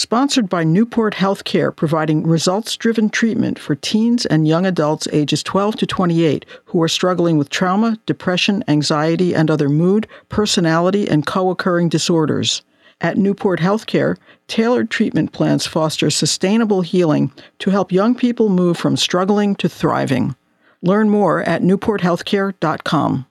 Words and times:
Sponsored 0.00 0.48
by 0.48 0.64
Newport 0.64 1.12
Healthcare, 1.12 1.76
providing 1.76 2.26
results 2.26 2.74
driven 2.74 3.10
treatment 3.10 3.58
for 3.58 3.74
teens 3.74 4.24
and 4.24 4.48
young 4.48 4.64
adults 4.64 5.06
ages 5.12 5.42
12 5.42 5.76
to 5.76 5.86
28 5.86 6.46
who 6.64 6.80
are 6.80 6.88
struggling 6.88 7.36
with 7.36 7.50
trauma, 7.50 7.98
depression, 8.06 8.64
anxiety, 8.66 9.34
and 9.34 9.50
other 9.50 9.68
mood, 9.68 10.08
personality, 10.30 11.06
and 11.06 11.26
co 11.26 11.50
occurring 11.50 11.90
disorders. 11.90 12.62
At 13.02 13.18
Newport 13.18 13.60
Healthcare, 13.60 14.16
tailored 14.48 14.88
treatment 14.88 15.32
plans 15.32 15.66
foster 15.66 16.08
sustainable 16.08 16.80
healing 16.80 17.30
to 17.58 17.68
help 17.68 17.92
young 17.92 18.14
people 18.14 18.48
move 18.48 18.78
from 18.78 18.96
struggling 18.96 19.54
to 19.56 19.68
thriving. 19.68 20.34
Learn 20.80 21.10
more 21.10 21.42
at 21.42 21.60
newporthealthcare.com. 21.60 23.26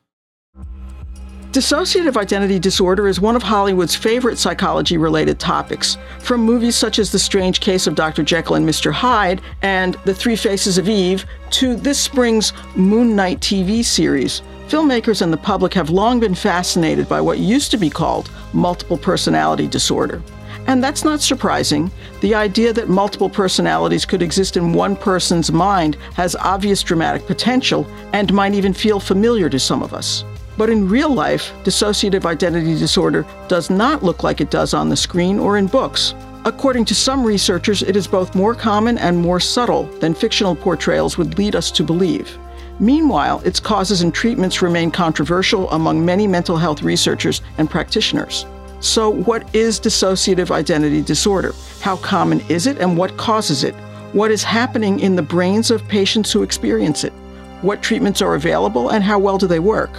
Dissociative 1.51 2.15
identity 2.15 2.59
disorder 2.59 3.07
is 3.07 3.19
one 3.19 3.35
of 3.35 3.41
Hollywood's 3.41 3.95
favorite 3.95 4.37
psychology 4.37 4.97
related 4.97 5.39
topics. 5.39 5.97
From 6.19 6.41
movies 6.41 6.75
such 6.75 6.99
as 6.99 7.11
The 7.11 7.17
Strange 7.17 7.59
Case 7.59 7.87
of 7.87 7.95
Dr. 7.95 8.21
Jekyll 8.21 8.53
and 8.53 8.69
Mr. 8.69 8.91
Hyde 8.91 9.41
and 9.63 9.95
The 10.05 10.13
Three 10.13 10.35
Faces 10.35 10.77
of 10.77 10.87
Eve 10.87 11.25
to 11.49 11.75
this 11.75 11.99
spring's 11.99 12.53
Moon 12.75 13.15
Knight 13.15 13.39
TV 13.39 13.83
series, 13.83 14.43
filmmakers 14.67 15.23
and 15.23 15.33
the 15.33 15.37
public 15.37 15.73
have 15.73 15.89
long 15.89 16.19
been 16.19 16.35
fascinated 16.35 17.09
by 17.09 17.19
what 17.19 17.39
used 17.39 17.71
to 17.71 17.77
be 17.77 17.89
called 17.89 18.29
multiple 18.53 18.99
personality 18.99 19.65
disorder. 19.65 20.21
And 20.67 20.83
that's 20.83 21.03
not 21.03 21.19
surprising. 21.19 21.89
The 22.21 22.35
idea 22.35 22.73
that 22.73 22.89
multiple 22.89 23.29
personalities 23.29 24.05
could 24.05 24.21
exist 24.21 24.55
in 24.55 24.71
one 24.71 24.95
person's 24.95 25.51
mind 25.51 25.95
has 26.13 26.35
obvious 26.35 26.83
dramatic 26.83 27.25
potential 27.25 27.87
and 28.13 28.31
might 28.31 28.53
even 28.53 28.71
feel 28.71 28.99
familiar 28.99 29.49
to 29.49 29.57
some 29.57 29.81
of 29.81 29.95
us. 29.95 30.23
But 30.59 30.69
in 30.69 30.89
real 30.89 31.09
life, 31.09 31.53
dissociative 31.63 32.25
identity 32.25 32.77
disorder 32.77 33.25
does 33.47 33.69
not 33.69 34.03
look 34.03 34.23
like 34.23 34.41
it 34.41 34.51
does 34.51 34.73
on 34.73 34.89
the 34.89 34.97
screen 34.97 35.39
or 35.39 35.57
in 35.57 35.67
books. 35.67 36.13
According 36.43 36.83
to 36.85 36.95
some 36.95 37.23
researchers, 37.23 37.81
it 37.81 37.95
is 37.95 38.07
both 38.07 38.35
more 38.35 38.53
common 38.53 38.97
and 38.97 39.17
more 39.17 39.39
subtle 39.39 39.83
than 40.01 40.13
fictional 40.13 40.57
portrayals 40.57 41.17
would 41.17 41.37
lead 41.37 41.55
us 41.55 41.71
to 41.71 41.83
believe. 41.85 42.37
Meanwhile, 42.77 43.41
its 43.45 43.61
causes 43.61 44.01
and 44.01 44.13
treatments 44.13 44.61
remain 44.61 44.91
controversial 44.91 45.69
among 45.71 46.03
many 46.03 46.27
mental 46.27 46.57
health 46.57 46.81
researchers 46.81 47.41
and 47.57 47.69
practitioners. 47.69 48.45
So, 48.81 49.09
what 49.09 49.55
is 49.55 49.79
dissociative 49.79 50.51
identity 50.51 51.01
disorder? 51.01 51.53
How 51.79 51.95
common 51.95 52.41
is 52.49 52.67
it 52.67 52.79
and 52.79 52.97
what 52.97 53.15
causes 53.15 53.63
it? 53.63 53.75
What 54.11 54.29
is 54.29 54.43
happening 54.43 54.99
in 54.99 55.15
the 55.15 55.21
brains 55.21 55.71
of 55.71 55.87
patients 55.87 56.33
who 56.33 56.43
experience 56.43 57.05
it? 57.05 57.13
What 57.61 57.81
treatments 57.81 58.21
are 58.21 58.35
available 58.35 58.89
and 58.89 59.05
how 59.05 59.19
well 59.19 59.37
do 59.37 59.47
they 59.47 59.59
work? 59.59 59.91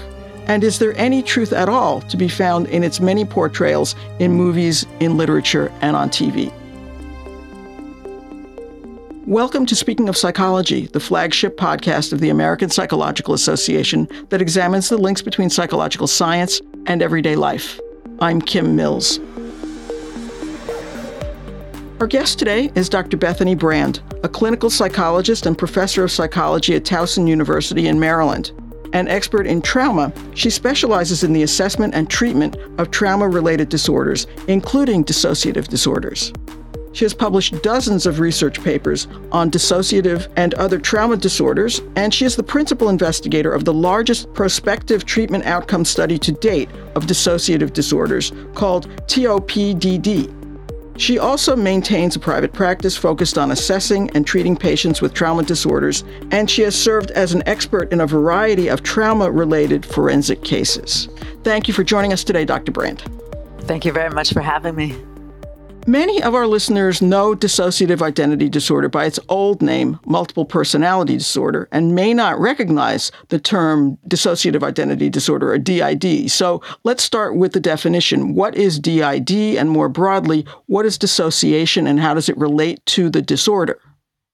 And 0.50 0.64
is 0.64 0.80
there 0.80 0.98
any 0.98 1.22
truth 1.22 1.52
at 1.52 1.68
all 1.68 2.00
to 2.00 2.16
be 2.16 2.26
found 2.26 2.66
in 2.66 2.82
its 2.82 2.98
many 2.98 3.24
portrayals 3.24 3.94
in 4.18 4.32
movies, 4.32 4.84
in 4.98 5.16
literature, 5.16 5.70
and 5.80 5.94
on 5.94 6.10
TV? 6.10 6.52
Welcome 9.28 9.64
to 9.66 9.76
Speaking 9.76 10.08
of 10.08 10.16
Psychology, 10.16 10.88
the 10.88 10.98
flagship 10.98 11.56
podcast 11.56 12.12
of 12.12 12.18
the 12.18 12.30
American 12.30 12.68
Psychological 12.68 13.32
Association 13.32 14.08
that 14.30 14.42
examines 14.42 14.88
the 14.88 14.98
links 14.98 15.22
between 15.22 15.50
psychological 15.50 16.08
science 16.08 16.60
and 16.86 17.00
everyday 17.00 17.36
life. 17.36 17.78
I'm 18.20 18.42
Kim 18.42 18.74
Mills. 18.74 19.20
Our 22.00 22.08
guest 22.08 22.40
today 22.40 22.72
is 22.74 22.88
Dr. 22.88 23.16
Bethany 23.16 23.54
Brand, 23.54 24.02
a 24.24 24.28
clinical 24.28 24.68
psychologist 24.68 25.46
and 25.46 25.56
professor 25.56 26.02
of 26.02 26.10
psychology 26.10 26.74
at 26.74 26.82
Towson 26.82 27.28
University 27.28 27.86
in 27.86 28.00
Maryland. 28.00 28.50
An 28.92 29.06
expert 29.06 29.46
in 29.46 29.62
trauma, 29.62 30.12
she 30.34 30.50
specializes 30.50 31.22
in 31.22 31.32
the 31.32 31.44
assessment 31.44 31.94
and 31.94 32.10
treatment 32.10 32.56
of 32.78 32.90
trauma 32.90 33.28
related 33.28 33.68
disorders, 33.68 34.26
including 34.48 35.04
dissociative 35.04 35.68
disorders. 35.68 36.32
She 36.92 37.04
has 37.04 37.14
published 37.14 37.62
dozens 37.62 38.04
of 38.04 38.18
research 38.18 38.60
papers 38.62 39.06
on 39.30 39.48
dissociative 39.48 40.26
and 40.36 40.54
other 40.54 40.80
trauma 40.80 41.16
disorders, 41.16 41.80
and 41.94 42.12
she 42.12 42.24
is 42.24 42.34
the 42.34 42.42
principal 42.42 42.88
investigator 42.88 43.52
of 43.52 43.64
the 43.64 43.72
largest 43.72 44.32
prospective 44.34 45.04
treatment 45.04 45.44
outcome 45.44 45.84
study 45.84 46.18
to 46.18 46.32
date 46.32 46.68
of 46.96 47.06
dissociative 47.06 47.72
disorders 47.72 48.32
called 48.54 48.88
TOPDD. 49.06 50.39
She 51.00 51.18
also 51.18 51.56
maintains 51.56 52.14
a 52.14 52.18
private 52.18 52.52
practice 52.52 52.94
focused 52.94 53.38
on 53.38 53.52
assessing 53.52 54.10
and 54.10 54.26
treating 54.26 54.54
patients 54.54 55.00
with 55.00 55.14
trauma 55.14 55.42
disorders, 55.42 56.04
and 56.30 56.48
she 56.50 56.60
has 56.60 56.76
served 56.76 57.10
as 57.12 57.32
an 57.32 57.42
expert 57.46 57.90
in 57.90 58.02
a 58.02 58.06
variety 58.06 58.68
of 58.68 58.82
trauma 58.82 59.30
related 59.30 59.86
forensic 59.86 60.44
cases. 60.44 61.08
Thank 61.42 61.68
you 61.68 61.72
for 61.72 61.84
joining 61.84 62.12
us 62.12 62.22
today, 62.22 62.44
Dr. 62.44 62.70
Brand. 62.70 63.02
Thank 63.60 63.86
you 63.86 63.92
very 63.92 64.10
much 64.10 64.34
for 64.34 64.42
having 64.42 64.74
me. 64.74 64.94
Many 65.86 66.22
of 66.22 66.34
our 66.34 66.46
listeners 66.46 67.00
know 67.00 67.34
dissociative 67.34 68.02
identity 68.02 68.50
disorder 68.50 68.88
by 68.88 69.06
its 69.06 69.18
old 69.28 69.62
name, 69.62 69.98
multiple 70.06 70.44
personality 70.44 71.16
disorder, 71.16 71.68
and 71.72 71.94
may 71.94 72.12
not 72.12 72.38
recognize 72.38 73.10
the 73.28 73.38
term 73.38 73.98
dissociative 74.06 74.62
identity 74.62 75.08
disorder 75.08 75.52
or 75.52 75.58
DID. 75.58 76.30
So 76.30 76.62
let's 76.84 77.02
start 77.02 77.34
with 77.34 77.54
the 77.54 77.60
definition. 77.60 78.34
What 78.34 78.54
is 78.56 78.78
DID? 78.78 79.30
And 79.30 79.70
more 79.70 79.88
broadly, 79.88 80.46
what 80.66 80.84
is 80.84 80.98
dissociation 80.98 81.86
and 81.86 81.98
how 81.98 82.12
does 82.12 82.28
it 82.28 82.36
relate 82.36 82.84
to 82.86 83.08
the 83.08 83.22
disorder? 83.22 83.80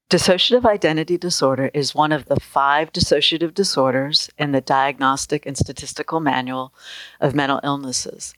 Dissociative 0.09 0.65
identity 0.65 1.17
disorder 1.17 1.71
is 1.73 1.95
one 1.95 2.11
of 2.11 2.25
the 2.25 2.39
five 2.39 2.91
dissociative 2.93 3.53
disorders 3.53 4.29
in 4.37 4.51
the 4.51 4.61
Diagnostic 4.61 5.45
and 5.45 5.57
Statistical 5.57 6.19
Manual 6.19 6.73
of 7.19 7.35
Mental 7.35 7.59
Illnesses. 7.63 8.33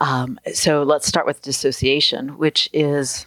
Um, 0.00 0.38
so 0.52 0.82
let's 0.82 1.06
start 1.06 1.26
with 1.26 1.42
dissociation, 1.42 2.38
which 2.38 2.68
is 2.72 3.26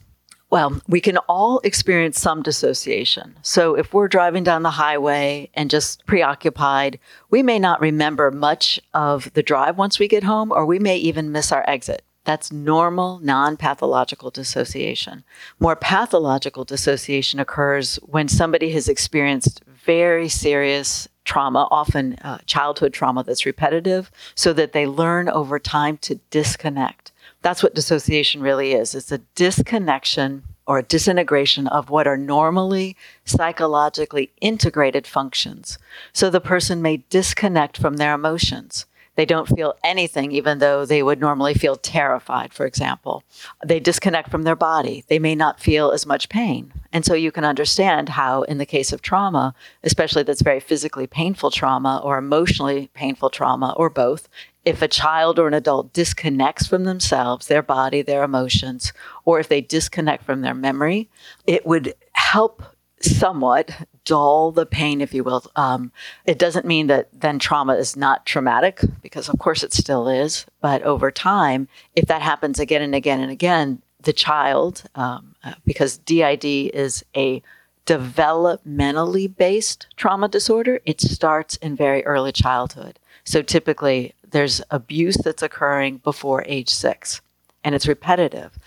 well, 0.52 0.82
we 0.88 1.00
can 1.00 1.18
all 1.30 1.60
experience 1.64 2.20
some 2.20 2.42
dissociation. 2.42 3.38
So 3.44 3.76
if 3.76 3.94
we're 3.94 4.08
driving 4.08 4.44
down 4.44 4.64
the 4.64 4.72
highway 4.72 5.50
and 5.54 5.70
just 5.70 6.06
preoccupied, 6.08 7.00
we 7.30 7.44
may 7.44 7.60
not 7.60 7.82
remember 7.82 8.32
much 8.32 8.80
of 8.94 9.32
the 9.34 9.44
drive 9.44 9.78
once 9.78 10.00
we 10.00 10.08
get 10.08 10.24
home, 10.24 10.52
or 10.52 10.66
we 10.66 10.80
may 10.80 10.98
even 10.98 11.32
miss 11.32 11.52
our 11.52 11.64
exit. 11.70 12.04
That's 12.26 12.52
normal, 12.52 13.20
non 13.20 13.58
pathological 13.58 14.32
dissociation. 14.32 15.24
More 15.60 15.76
pathological 15.76 16.66
dissociation 16.66 17.40
occurs 17.40 17.98
when 18.04 18.28
somebody 18.28 18.72
has 18.72 18.90
experienced 18.90 19.62
very 19.66 20.30
serious 20.30 21.08
trauma, 21.30 21.68
often 21.70 22.16
uh, 22.24 22.40
childhood 22.48 22.92
trauma 22.92 23.24
that's 23.24 23.46
repetitive, 23.46 24.10
so 24.34 24.52
that 24.54 24.74
they 24.74 24.88
learn 24.88 25.30
over 25.30 25.60
time 25.60 25.96
to 25.98 26.16
disconnect. 26.32 27.12
That's 27.44 27.62
what 27.62 27.76
dissociation 27.76 28.42
really 28.42 28.74
is. 28.74 28.96
It's 28.96 29.12
a 29.12 29.20
disconnection 29.36 30.44
or 30.66 30.80
a 30.80 30.90
disintegration 30.96 31.68
of 31.68 31.92
what 31.92 32.08
are 32.08 32.18
normally 32.18 32.98
psychologically 33.26 34.32
integrated 34.42 35.06
functions. 35.06 35.78
So 36.14 36.32
the 36.32 36.42
person 36.42 36.82
may 36.82 37.04
disconnect 37.10 37.78
from 37.78 37.98
their 37.98 38.16
emotions. 38.16 38.88
They 39.16 39.26
don't 39.26 39.56
feel 39.56 39.76
anything, 39.84 40.32
even 40.32 40.58
though 40.58 40.84
they 40.84 41.04
would 41.04 41.20
normally 41.20 41.54
feel 41.54 41.76
terrified, 41.76 42.54
for 42.54 42.66
example. 42.66 43.24
They 43.64 43.80
disconnect 43.80 44.32
from 44.32 44.44
their 44.44 44.56
body. 44.56 45.04
They 45.08 45.20
may 45.20 45.36
not 45.36 45.60
feel 45.60 45.92
as 45.92 46.08
much 46.08 46.30
pain. 46.30 46.74
And 46.92 47.06
so 47.06 47.14
you 47.14 47.32
can 47.32 47.46
understand 47.46 48.10
how, 48.10 48.44
in 48.44 48.58
the 48.58 48.66
case 48.66 48.92
of 48.92 49.02
trauma, 49.02 49.54
especially 49.84 50.24
that's 50.24 50.42
very 50.42 50.60
physically 50.60 51.08
painful 51.08 51.52
trauma 51.52 52.02
or 52.04 52.18
emotionally 52.18 52.90
painful 52.94 53.30
trauma 53.30 53.74
or 53.78 53.90
both, 53.90 54.28
if 54.66 54.82
a 54.82 54.88
child 54.88 55.40
or 55.40 55.48
an 55.48 55.54
adult 55.54 55.94
disconnects 55.94 56.68
from 56.68 56.84
themselves, 56.84 57.48
their 57.48 57.62
body, 57.62 58.02
their 58.02 58.24
emotions, 58.24 58.92
or 59.24 59.40
if 59.40 59.48
they 59.48 59.62
disconnect 59.62 60.24
from 60.24 60.42
their 60.42 60.56
memory, 60.56 61.10
it 61.46 61.66
would 61.66 61.94
help 62.14 62.64
somewhat 63.02 63.72
dull 64.04 64.52
the 64.52 64.66
pain, 64.66 65.00
if 65.00 65.14
you 65.14 65.24
will. 65.24 65.44
Um, 65.56 65.92
it 66.26 66.38
doesn't 66.38 66.66
mean 66.66 66.88
that 66.88 67.08
then 67.14 67.40
trauma 67.40 67.76
is 67.76 67.96
not 67.96 68.26
traumatic, 68.26 68.82
because 69.02 69.30
of 69.30 69.40
course 69.40 69.64
it 69.64 69.74
still 69.74 70.10
is. 70.10 70.46
But 70.62 70.82
over 70.84 71.12
time, 71.12 71.68
if 71.96 72.06
that 72.08 72.22
happens 72.22 72.60
again 72.60 72.82
and 72.82 72.96
again 72.96 73.22
and 73.22 73.32
again, 73.32 73.82
the 74.02 74.14
child, 74.14 74.84
um, 74.96 75.29
uh, 75.44 75.54
because 75.66 75.98
DID 75.98 76.46
is 76.46 77.04
a 77.16 77.42
developmentally 77.86 79.36
based 79.36 79.88
trauma 79.96 80.28
disorder, 80.28 80.80
it 80.86 81.02
starts 81.02 81.56
in 81.58 81.76
very 81.76 82.06
early 82.06 82.32
childhood. 82.32 83.00
So 83.24 83.42
typically, 83.42 84.14
there's 84.30 84.62
abuse 84.70 85.18
that's 85.18 85.42
occurring 85.42 85.98
before 85.98 86.44
age 86.46 86.70
six, 86.70 87.22
and 87.64 87.74
it's 87.74 87.88
repetitive. 87.88 88.58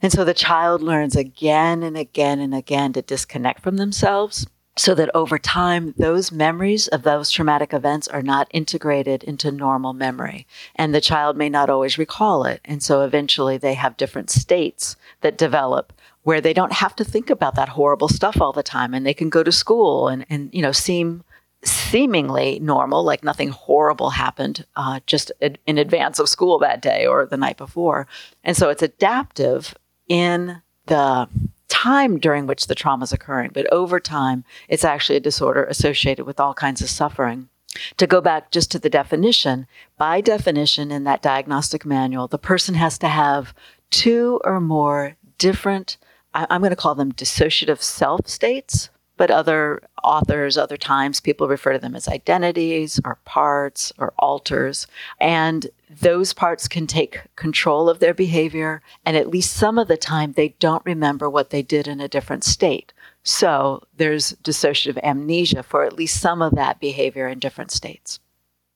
And 0.00 0.12
so 0.12 0.24
the 0.24 0.34
child 0.34 0.80
learns 0.82 1.16
again 1.16 1.82
and 1.82 1.96
again 1.96 2.38
and 2.38 2.54
again 2.54 2.92
to 2.92 3.02
disconnect 3.02 3.62
from 3.62 3.78
themselves 3.78 4.46
so 4.78 4.94
that 4.94 5.10
over 5.12 5.38
time, 5.38 5.92
those 5.98 6.30
memories 6.30 6.86
of 6.88 7.02
those 7.02 7.32
traumatic 7.32 7.72
events 7.72 8.06
are 8.06 8.22
not 8.22 8.46
integrated 8.52 9.24
into 9.24 9.50
normal 9.50 9.92
memory. 9.92 10.46
And 10.76 10.94
the 10.94 11.00
child 11.00 11.36
may 11.36 11.48
not 11.48 11.68
always 11.68 11.98
recall 11.98 12.44
it. 12.44 12.60
And 12.64 12.80
so 12.80 13.02
eventually 13.02 13.58
they 13.58 13.74
have 13.74 13.96
different 13.96 14.30
states 14.30 14.94
that 15.20 15.36
develop 15.36 15.92
where 16.28 16.42
they 16.42 16.52
don't 16.52 16.74
have 16.74 16.94
to 16.94 17.04
think 17.04 17.30
about 17.30 17.54
that 17.54 17.70
horrible 17.70 18.06
stuff 18.06 18.38
all 18.38 18.52
the 18.52 18.62
time 18.62 18.92
and 18.92 19.06
they 19.06 19.14
can 19.14 19.30
go 19.30 19.42
to 19.42 19.50
school 19.50 20.08
and, 20.08 20.26
and 20.28 20.52
you 20.52 20.60
know, 20.60 20.72
seem 20.72 21.24
seemingly 21.62 22.58
normal, 22.60 23.02
like 23.02 23.24
nothing 23.24 23.48
horrible 23.48 24.10
happened 24.10 24.66
uh, 24.76 25.00
just 25.06 25.32
in 25.40 25.78
advance 25.78 26.18
of 26.18 26.28
school 26.28 26.58
that 26.58 26.82
day 26.82 27.06
or 27.06 27.24
the 27.24 27.38
night 27.38 27.56
before. 27.56 28.06
And 28.44 28.54
so 28.54 28.68
it's 28.68 28.82
adaptive 28.82 29.74
in 30.06 30.60
the 30.84 31.30
time 31.68 32.18
during 32.18 32.46
which 32.46 32.66
the 32.66 32.74
trauma 32.74 33.04
is 33.04 33.12
occurring, 33.14 33.52
but 33.54 33.72
over 33.72 33.98
time, 33.98 34.44
it's 34.68 34.84
actually 34.84 35.16
a 35.16 35.20
disorder 35.20 35.64
associated 35.64 36.26
with 36.26 36.38
all 36.38 36.52
kinds 36.52 36.82
of 36.82 36.90
suffering. 36.90 37.48
To 37.96 38.06
go 38.06 38.20
back 38.20 38.50
just 38.50 38.70
to 38.72 38.78
the 38.78 38.90
definition, 38.90 39.66
by 39.96 40.20
definition 40.20 40.90
in 40.90 41.04
that 41.04 41.22
diagnostic 41.22 41.86
manual, 41.86 42.28
the 42.28 42.36
person 42.36 42.74
has 42.74 42.98
to 42.98 43.08
have 43.08 43.54
two 43.88 44.42
or 44.44 44.60
more 44.60 45.16
different, 45.38 45.96
I'm 46.34 46.60
going 46.60 46.70
to 46.70 46.76
call 46.76 46.94
them 46.94 47.12
dissociative 47.12 47.82
self 47.82 48.28
states, 48.28 48.90
but 49.16 49.30
other 49.30 49.82
authors, 50.04 50.56
other 50.56 50.76
times, 50.76 51.20
people 51.20 51.48
refer 51.48 51.72
to 51.72 51.78
them 51.78 51.96
as 51.96 52.08
identities 52.08 53.00
or 53.04 53.18
parts 53.24 53.92
or 53.98 54.12
alters. 54.18 54.86
And 55.20 55.68
those 55.90 56.32
parts 56.32 56.68
can 56.68 56.86
take 56.86 57.20
control 57.34 57.88
of 57.88 57.98
their 57.98 58.14
behavior. 58.14 58.82
And 59.04 59.16
at 59.16 59.28
least 59.28 59.54
some 59.54 59.78
of 59.78 59.88
the 59.88 59.96
time, 59.96 60.32
they 60.32 60.54
don't 60.60 60.84
remember 60.84 61.28
what 61.28 61.50
they 61.50 61.62
did 61.62 61.88
in 61.88 62.00
a 62.00 62.08
different 62.08 62.44
state. 62.44 62.92
So 63.24 63.82
there's 63.96 64.34
dissociative 64.44 65.02
amnesia 65.02 65.62
for 65.62 65.84
at 65.84 65.94
least 65.94 66.20
some 66.20 66.40
of 66.40 66.54
that 66.54 66.80
behavior 66.80 67.26
in 67.26 67.38
different 67.38 67.72
states. 67.72 68.20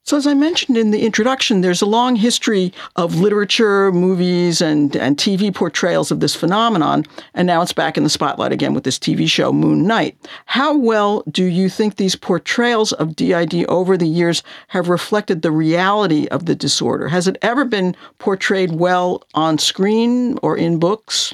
So, 0.04 0.16
as 0.16 0.26
I 0.26 0.34
mentioned 0.34 0.76
in 0.76 0.90
the 0.90 1.06
introduction, 1.06 1.60
there's 1.60 1.80
a 1.80 1.86
long 1.86 2.16
history 2.16 2.72
of 2.96 3.20
literature, 3.20 3.92
movies, 3.92 4.60
and, 4.60 4.96
and 4.96 5.16
TV 5.16 5.54
portrayals 5.54 6.10
of 6.10 6.18
this 6.18 6.34
phenomenon, 6.34 7.04
and 7.34 7.46
now 7.46 7.62
it's 7.62 7.72
back 7.72 7.96
in 7.96 8.02
the 8.02 8.10
spotlight 8.10 8.50
again 8.50 8.74
with 8.74 8.82
this 8.82 8.98
TV 8.98 9.28
show, 9.28 9.52
Moon 9.52 9.86
Knight. 9.86 10.16
How 10.46 10.76
well 10.76 11.22
do 11.30 11.44
you 11.44 11.68
think 11.68 11.96
these 11.96 12.16
portrayals 12.16 12.92
of 12.94 13.14
DID 13.14 13.64
over 13.68 13.96
the 13.96 14.08
years 14.08 14.42
have 14.68 14.88
reflected 14.88 15.42
the 15.42 15.52
reality 15.52 16.26
of 16.28 16.46
the 16.46 16.56
disorder? 16.56 17.06
Has 17.06 17.28
it 17.28 17.38
ever 17.40 17.64
been 17.64 17.94
portrayed 18.18 18.72
well 18.72 19.22
on 19.34 19.56
screen 19.58 20.36
or 20.42 20.56
in 20.56 20.80
books? 20.80 21.32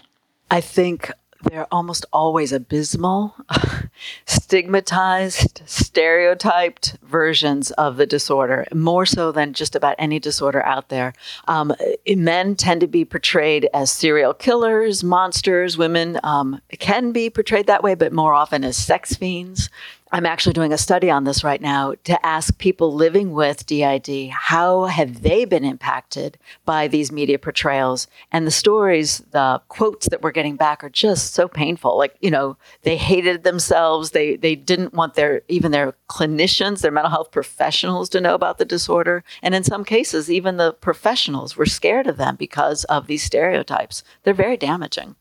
I 0.50 0.60
think 0.60 1.10
they're 1.42 1.66
almost 1.72 2.04
always 2.12 2.52
abysmal, 2.52 3.34
stigmatized, 4.26 5.62
stereotyped 5.66 6.96
versions 7.02 7.70
of 7.72 7.96
the 7.96 8.06
disorder, 8.06 8.66
more 8.74 9.06
so 9.06 9.30
than 9.30 9.52
just 9.52 9.76
about 9.76 9.94
any 9.98 10.18
disorder 10.18 10.64
out 10.64 10.88
there. 10.88 11.12
Um, 11.46 11.74
men 12.08 12.56
tend 12.56 12.80
to 12.80 12.86
be 12.86 13.04
portrayed 13.04 13.68
as 13.72 13.92
serial 13.92 14.34
killers, 14.34 15.04
monsters. 15.04 15.78
Women 15.78 16.18
um, 16.24 16.60
can 16.78 17.12
be 17.12 17.30
portrayed 17.30 17.66
that 17.66 17.82
way, 17.82 17.94
but 17.94 18.12
more 18.12 18.34
often 18.34 18.64
as 18.64 18.76
sex 18.76 19.14
fiends. 19.14 19.70
I'm 20.10 20.24
actually 20.24 20.54
doing 20.54 20.72
a 20.72 20.78
study 20.78 21.10
on 21.10 21.24
this 21.24 21.44
right 21.44 21.60
now 21.60 21.94
to 22.04 22.26
ask 22.26 22.56
people 22.58 22.94
living 22.94 23.32
with 23.32 23.66
DID 23.66 24.30
how 24.30 24.86
have 24.86 25.22
they 25.22 25.44
been 25.44 25.64
impacted 25.64 26.38
by 26.64 26.88
these 26.88 27.12
media 27.12 27.38
portrayals? 27.38 28.06
And 28.32 28.46
the 28.46 28.50
stories 28.50 29.18
the 29.32 29.60
quotes 29.68 30.08
that 30.08 30.22
we're 30.22 30.30
getting 30.30 30.56
back 30.56 30.82
are 30.82 30.88
just 30.88 31.34
so 31.34 31.46
painful. 31.46 31.98
Like 31.98 32.16
you 32.20 32.30
know 32.30 32.56
they 32.82 32.96
hated 32.96 33.44
themselves. 33.44 34.12
They 34.12 34.36
they 34.36 34.54
didn't 34.54 34.94
want 34.94 35.14
their 35.14 35.42
even 35.48 35.72
their 35.72 35.94
clinicians 36.08 36.80
their 36.80 36.92
mental 36.92 37.10
health 37.10 37.30
professionals 37.30 38.08
to 38.10 38.20
know 38.20 38.34
about 38.34 38.58
the 38.58 38.64
disorder. 38.64 39.24
And 39.42 39.54
in 39.54 39.62
some 39.62 39.84
cases 39.84 40.30
even 40.30 40.56
the 40.56 40.72
professionals 40.72 41.56
were 41.56 41.66
scared 41.66 42.06
of 42.06 42.16
them 42.16 42.36
because 42.36 42.84
of 42.84 43.08
these 43.08 43.22
stereotypes. 43.22 44.02
They're 44.22 44.32
very 44.32 44.56
damaging 44.56 45.16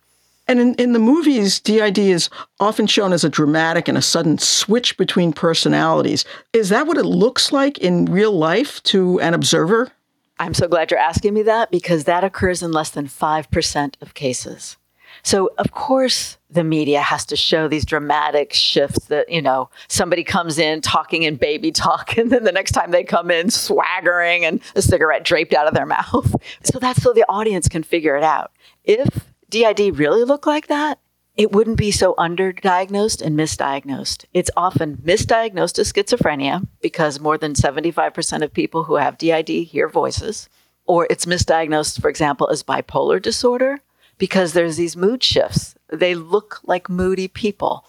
and 0.48 0.60
in, 0.60 0.74
in 0.76 0.94
the 0.94 1.00
movies, 1.00 1.60
DID 1.60 1.98
is 1.98 2.30
often 2.60 2.88
shown 2.88 3.14
as 3.14 3.24
a 3.24 3.30
dramatic 3.30 3.88
and 3.88 3.98
a 3.98 4.02
sudden 4.02 4.38
switch 4.38 4.98
between 4.98 5.34
personalities. 5.34 6.26
Is 6.54 6.70
that 6.70 6.88
what 6.88 6.98
it 6.98 7.06
looks 7.06 7.52
like 7.52 7.78
in 7.80 8.06
real 8.06 8.32
life 8.32 8.82
to 8.84 9.20
an 9.20 9.34
observer? 9.34 9.92
I'm 10.40 10.54
so 10.54 10.68
glad 10.68 10.92
you're 10.92 11.00
asking 11.00 11.34
me 11.34 11.42
that 11.44 11.72
because 11.72 12.04
that 12.04 12.24
occurs 12.24 12.62
in 12.62 12.72
less 12.72 12.92
than 12.92 13.08
5% 13.08 14.02
of 14.02 14.14
cases. 14.14 14.78
So, 15.24 15.50
of 15.58 15.72
course, 15.72 16.38
the 16.50 16.64
media 16.64 17.02
has 17.02 17.26
to 17.26 17.36
show 17.36 17.68
these 17.68 17.86
dramatic 17.86 18.54
shifts 18.54 19.06
that, 19.08 19.30
you 19.30 19.42
know, 19.42 19.70
somebody 19.88 20.24
comes 20.24 20.60
in 20.60 20.82
talking 20.82 21.24
in 21.24 21.36
baby 21.36 21.72
talk, 21.72 22.18
and 22.18 22.32
then 22.32 22.44
the 22.44 22.52
next 22.52 22.72
time 22.72 22.92
they 22.92 23.04
come 23.04 23.32
in 23.32 23.50
swaggering 23.50 24.46
and 24.46 24.62
a 24.76 24.82
cigarette 24.82 25.24
draped 25.24 25.54
out 25.54 25.68
of 25.68 25.74
their 25.74 25.86
mouth. 25.98 26.36
So 26.64 26.80
that's 26.80 27.02
so 27.02 27.14
the 27.14 27.26
audience 27.28 27.68
can 27.68 27.84
figure 27.84 28.16
it 28.16 28.24
out. 28.24 28.52
If 28.84 29.34
DID 29.50 29.98
really 29.98 30.24
look 30.24 30.46
like 30.46 30.68
that, 30.68 31.00
it 31.36 31.52
wouldn't 31.52 31.78
be 31.78 31.92
so 31.92 32.16
underdiagnosed 32.16 33.22
and 33.22 33.38
misdiagnosed. 33.38 34.26
It's 34.34 34.50
often 34.58 34.98
misdiagnosed 34.98 35.78
as 35.80 35.94
schizophrenia 35.94 36.68
because 36.82 37.20
more 37.20 37.38
than 37.38 37.54
75% 37.54 38.42
of 38.42 38.54
people 38.54 38.86
who 38.86 38.96
have 38.96 39.20
DID 39.20 39.50
hear 39.50 39.88
voices, 39.88 40.50
or 40.86 41.06
it's 41.10 41.26
misdiagnosed, 41.26 42.02
for 42.02 42.10
example, 42.10 42.50
as 42.50 42.64
bipolar 42.64 43.22
disorder 43.22 43.80
because 44.18 44.54
there's 44.54 44.78
these 44.78 44.98
mood 44.98 45.24
shifts. 45.24 45.76
They 45.90 46.16
look 46.16 46.60
like 46.64 46.90
moody 46.90 47.28
people. 47.28 47.86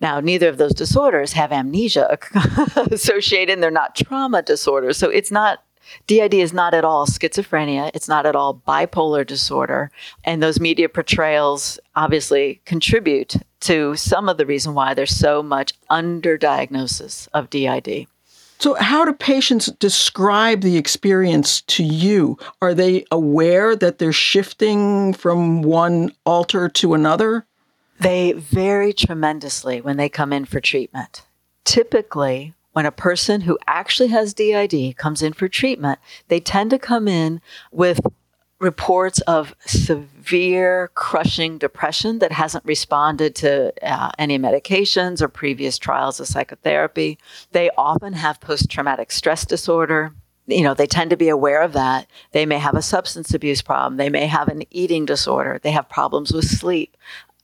Now, 0.00 0.20
neither 0.20 0.48
of 0.48 0.58
those 0.58 0.74
disorders 0.74 1.32
have 1.32 1.52
amnesia 1.52 2.18
associated, 2.90 3.52
and 3.52 3.62
they're 3.62 3.70
not 3.70 3.96
trauma 3.96 4.42
disorders. 4.42 4.96
So 4.96 5.10
it's 5.10 5.30
not 5.30 5.62
DID 6.06 6.34
is 6.34 6.52
not 6.52 6.74
at 6.74 6.84
all 6.84 7.06
schizophrenia. 7.06 7.90
It's 7.94 8.08
not 8.08 8.26
at 8.26 8.36
all 8.36 8.62
bipolar 8.66 9.26
disorder. 9.26 9.90
And 10.24 10.42
those 10.42 10.60
media 10.60 10.88
portrayals 10.88 11.78
obviously 11.96 12.60
contribute 12.64 13.36
to 13.60 13.96
some 13.96 14.28
of 14.28 14.36
the 14.36 14.46
reason 14.46 14.74
why 14.74 14.94
there's 14.94 15.14
so 15.14 15.42
much 15.42 15.74
underdiagnosis 15.90 17.28
of 17.34 17.50
DID. 17.50 18.06
So, 18.60 18.74
how 18.74 19.04
do 19.04 19.12
patients 19.12 19.66
describe 19.66 20.62
the 20.62 20.76
experience 20.76 21.60
to 21.62 21.84
you? 21.84 22.38
Are 22.60 22.74
they 22.74 23.04
aware 23.12 23.76
that 23.76 23.98
they're 23.98 24.12
shifting 24.12 25.14
from 25.14 25.62
one 25.62 26.10
alter 26.26 26.68
to 26.68 26.94
another? 26.94 27.46
They 28.00 28.32
vary 28.32 28.92
tremendously 28.92 29.80
when 29.80 29.96
they 29.96 30.08
come 30.08 30.32
in 30.32 30.44
for 30.44 30.60
treatment. 30.60 31.24
Typically, 31.64 32.54
when 32.78 32.86
a 32.86 32.92
person 32.92 33.40
who 33.40 33.58
actually 33.66 34.06
has 34.06 34.32
DID 34.32 34.96
comes 34.96 35.20
in 35.20 35.32
for 35.32 35.48
treatment, 35.48 35.98
they 36.28 36.38
tend 36.38 36.70
to 36.70 36.78
come 36.78 37.08
in 37.08 37.40
with 37.72 37.98
reports 38.60 39.18
of 39.22 39.52
severe 39.66 40.88
crushing 40.94 41.58
depression 41.58 42.20
that 42.20 42.30
hasn't 42.30 42.64
responded 42.64 43.34
to 43.34 43.72
uh, 43.82 44.12
any 44.16 44.38
medications 44.38 45.20
or 45.20 45.26
previous 45.26 45.76
trials 45.76 46.20
of 46.20 46.28
psychotherapy. 46.28 47.18
They 47.50 47.68
often 47.76 48.12
have 48.12 48.40
post 48.40 48.70
traumatic 48.70 49.10
stress 49.10 49.44
disorder. 49.44 50.14
You 50.46 50.62
know, 50.62 50.74
they 50.74 50.86
tend 50.86 51.10
to 51.10 51.16
be 51.16 51.30
aware 51.30 51.62
of 51.62 51.72
that. 51.72 52.06
They 52.30 52.46
may 52.46 52.58
have 52.58 52.76
a 52.76 52.80
substance 52.80 53.34
abuse 53.34 53.60
problem. 53.60 53.96
They 53.96 54.08
may 54.08 54.28
have 54.28 54.46
an 54.46 54.62
eating 54.70 55.04
disorder. 55.04 55.58
They 55.60 55.72
have 55.72 55.88
problems 55.88 56.32
with 56.32 56.44
sleep 56.44 56.96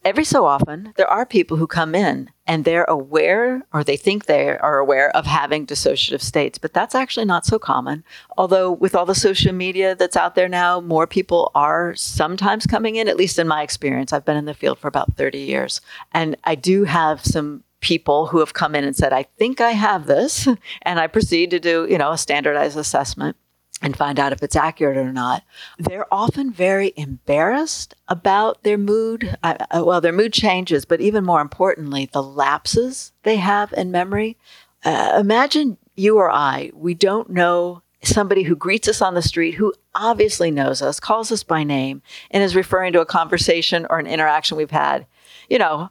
every 0.04 0.24
so 0.24 0.44
often, 0.44 0.92
there 0.96 1.08
are 1.08 1.24
people 1.24 1.56
who 1.56 1.67
come 1.67 1.94
in 1.94 2.31
and 2.46 2.64
they're 2.64 2.84
aware 2.84 3.62
or 3.72 3.82
they 3.82 3.96
think 3.96 4.26
they 4.26 4.56
are 4.58 4.79
aware 4.79 5.14
of 5.17 5.26
having 5.26 5.67
dissociative 5.67 6.20
states, 6.20 6.58
but 6.58 6.74
that's 6.74 6.94
actually 6.94 7.24
not 7.24 7.46
so 7.46 7.58
common. 7.58 8.05
Although, 8.36 8.72
with 8.72 8.94
all 8.94 9.06
the 9.06 9.14
social 9.14 9.52
media 9.52 9.94
that's 9.94 10.17
out 10.17 10.34
there 10.34 10.48
now, 10.48 10.81
more 10.81 11.06
people 11.06 11.50
are 11.55 11.94
sometimes 11.94 12.67
coming 12.67 12.96
in, 12.96 13.08
at 13.08 13.17
least 13.17 13.38
in 13.38 13.48
my 13.48 13.62
experience. 13.62 14.12
I've 14.12 14.24
been 14.24 14.36
in 14.36 14.44
the 14.44 14.55
field 14.55 14.79
for 14.79 14.88
about 14.88 15.17
30 15.17 15.38
years, 15.38 15.81
and 16.12 16.36
I 16.44 16.55
do 16.55 16.84
have 16.84 17.24
some 17.24 17.64
people 17.81 18.26
who 18.26 18.38
have 18.38 18.55
come 18.55 18.74
in 18.74 18.82
and 18.82 18.96
said, 18.96 19.12
I 19.12 19.24
think 19.38 19.60
I 19.60 19.72
have 19.72 20.06
this. 20.06 20.48
And 20.82 20.98
I 21.00 21.06
proceed 21.06 21.50
to 21.50 21.60
do, 21.60 21.86
you 21.88 21.98
know, 21.98 22.12
a 22.12 22.19
standardized 22.19 22.76
assessment 22.76 23.36
and 23.84 23.94
find 23.96 24.19
out 24.19 24.32
if 24.32 24.43
it's 24.43 24.56
accurate 24.56 24.96
or 24.96 25.12
not. 25.12 25.44
They're 25.79 26.12
often 26.12 26.50
very 26.50 26.94
embarrassed 26.96 27.94
about 28.08 28.62
their 28.62 28.79
mood. 28.79 29.36
Uh, 29.43 29.56
well, 29.84 30.00
their 30.00 30.12
mood 30.12 30.32
changes, 30.32 30.86
but 30.86 31.03
even 31.03 31.22
more 31.22 31.43
importantly, 31.43 32.08
the 32.10 32.22
lapses 32.22 33.12
they 33.24 33.36
have 33.36 33.74
in 33.74 33.91
memory. 33.91 34.38
Uh, 34.84 35.19
imagine 35.20 35.76
you 35.96 36.17
or 36.17 36.31
I, 36.31 36.70
we 36.74 36.94
don't 36.94 37.29
know 37.29 37.82
somebody 38.03 38.43
who 38.43 38.56
greets 38.56 38.88
us 38.88 39.03
on 39.03 39.14
the 39.14 39.22
street 39.22 39.53
who 39.53 39.74
obviously 39.94 40.50
knows 40.50 40.81
us, 40.81 40.98
calls 40.98 41.31
us 41.31 41.43
by 41.43 41.62
name, 41.62 42.00
and 42.31 42.43
is 42.43 42.56
referring 42.56 42.94
to 42.94 43.00
a 43.00 43.06
conversation 43.06 43.86
or 43.91 43.98
an 43.98 44.06
interaction 44.06 44.56
we've 44.56 44.70
had. 44.70 45.06
You 45.50 45.58
know, 45.58 45.91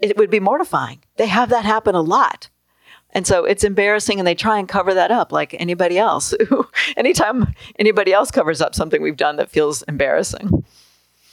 it 0.00 0.16
would 0.16 0.30
be 0.30 0.40
mortifying. 0.40 1.02
They 1.16 1.26
have 1.26 1.50
that 1.50 1.66
happen 1.66 1.94
a 1.94 2.00
lot. 2.00 2.48
And 3.16 3.26
so 3.26 3.46
it's 3.46 3.64
embarrassing 3.64 4.18
and 4.18 4.26
they 4.26 4.34
try 4.34 4.58
and 4.58 4.68
cover 4.68 4.92
that 4.92 5.10
up 5.10 5.32
like 5.32 5.56
anybody 5.58 5.96
else. 5.96 6.34
Anytime 6.98 7.54
anybody 7.78 8.12
else 8.12 8.30
covers 8.30 8.60
up 8.60 8.74
something 8.74 9.00
we've 9.00 9.16
done 9.16 9.36
that 9.36 9.48
feels 9.48 9.80
embarrassing. 9.84 10.62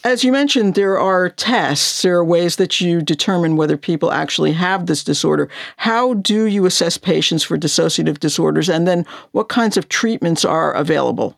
As 0.05 0.23
you 0.23 0.31
mentioned, 0.31 0.75
there 0.75 0.97
are 0.97 1.29
tests, 1.29 2.01
there 2.01 2.15
are 2.15 2.23
ways 2.23 2.55
that 2.55 2.79
you 2.79 3.01
determine 3.01 3.57
whether 3.57 3.75
people 3.75 4.13
actually 4.13 4.53
have 4.53 4.85
this 4.85 5.03
disorder. 5.03 5.49
How 5.75 6.13
do 6.13 6.45
you 6.45 6.65
assess 6.65 6.97
patients 6.97 7.43
for 7.43 7.57
dissociative 7.57 8.17
disorders? 8.17 8.69
And 8.69 8.87
then 8.87 9.05
what 9.33 9.49
kinds 9.49 9.75
of 9.75 9.89
treatments 9.89 10.45
are 10.45 10.71
available? 10.71 11.37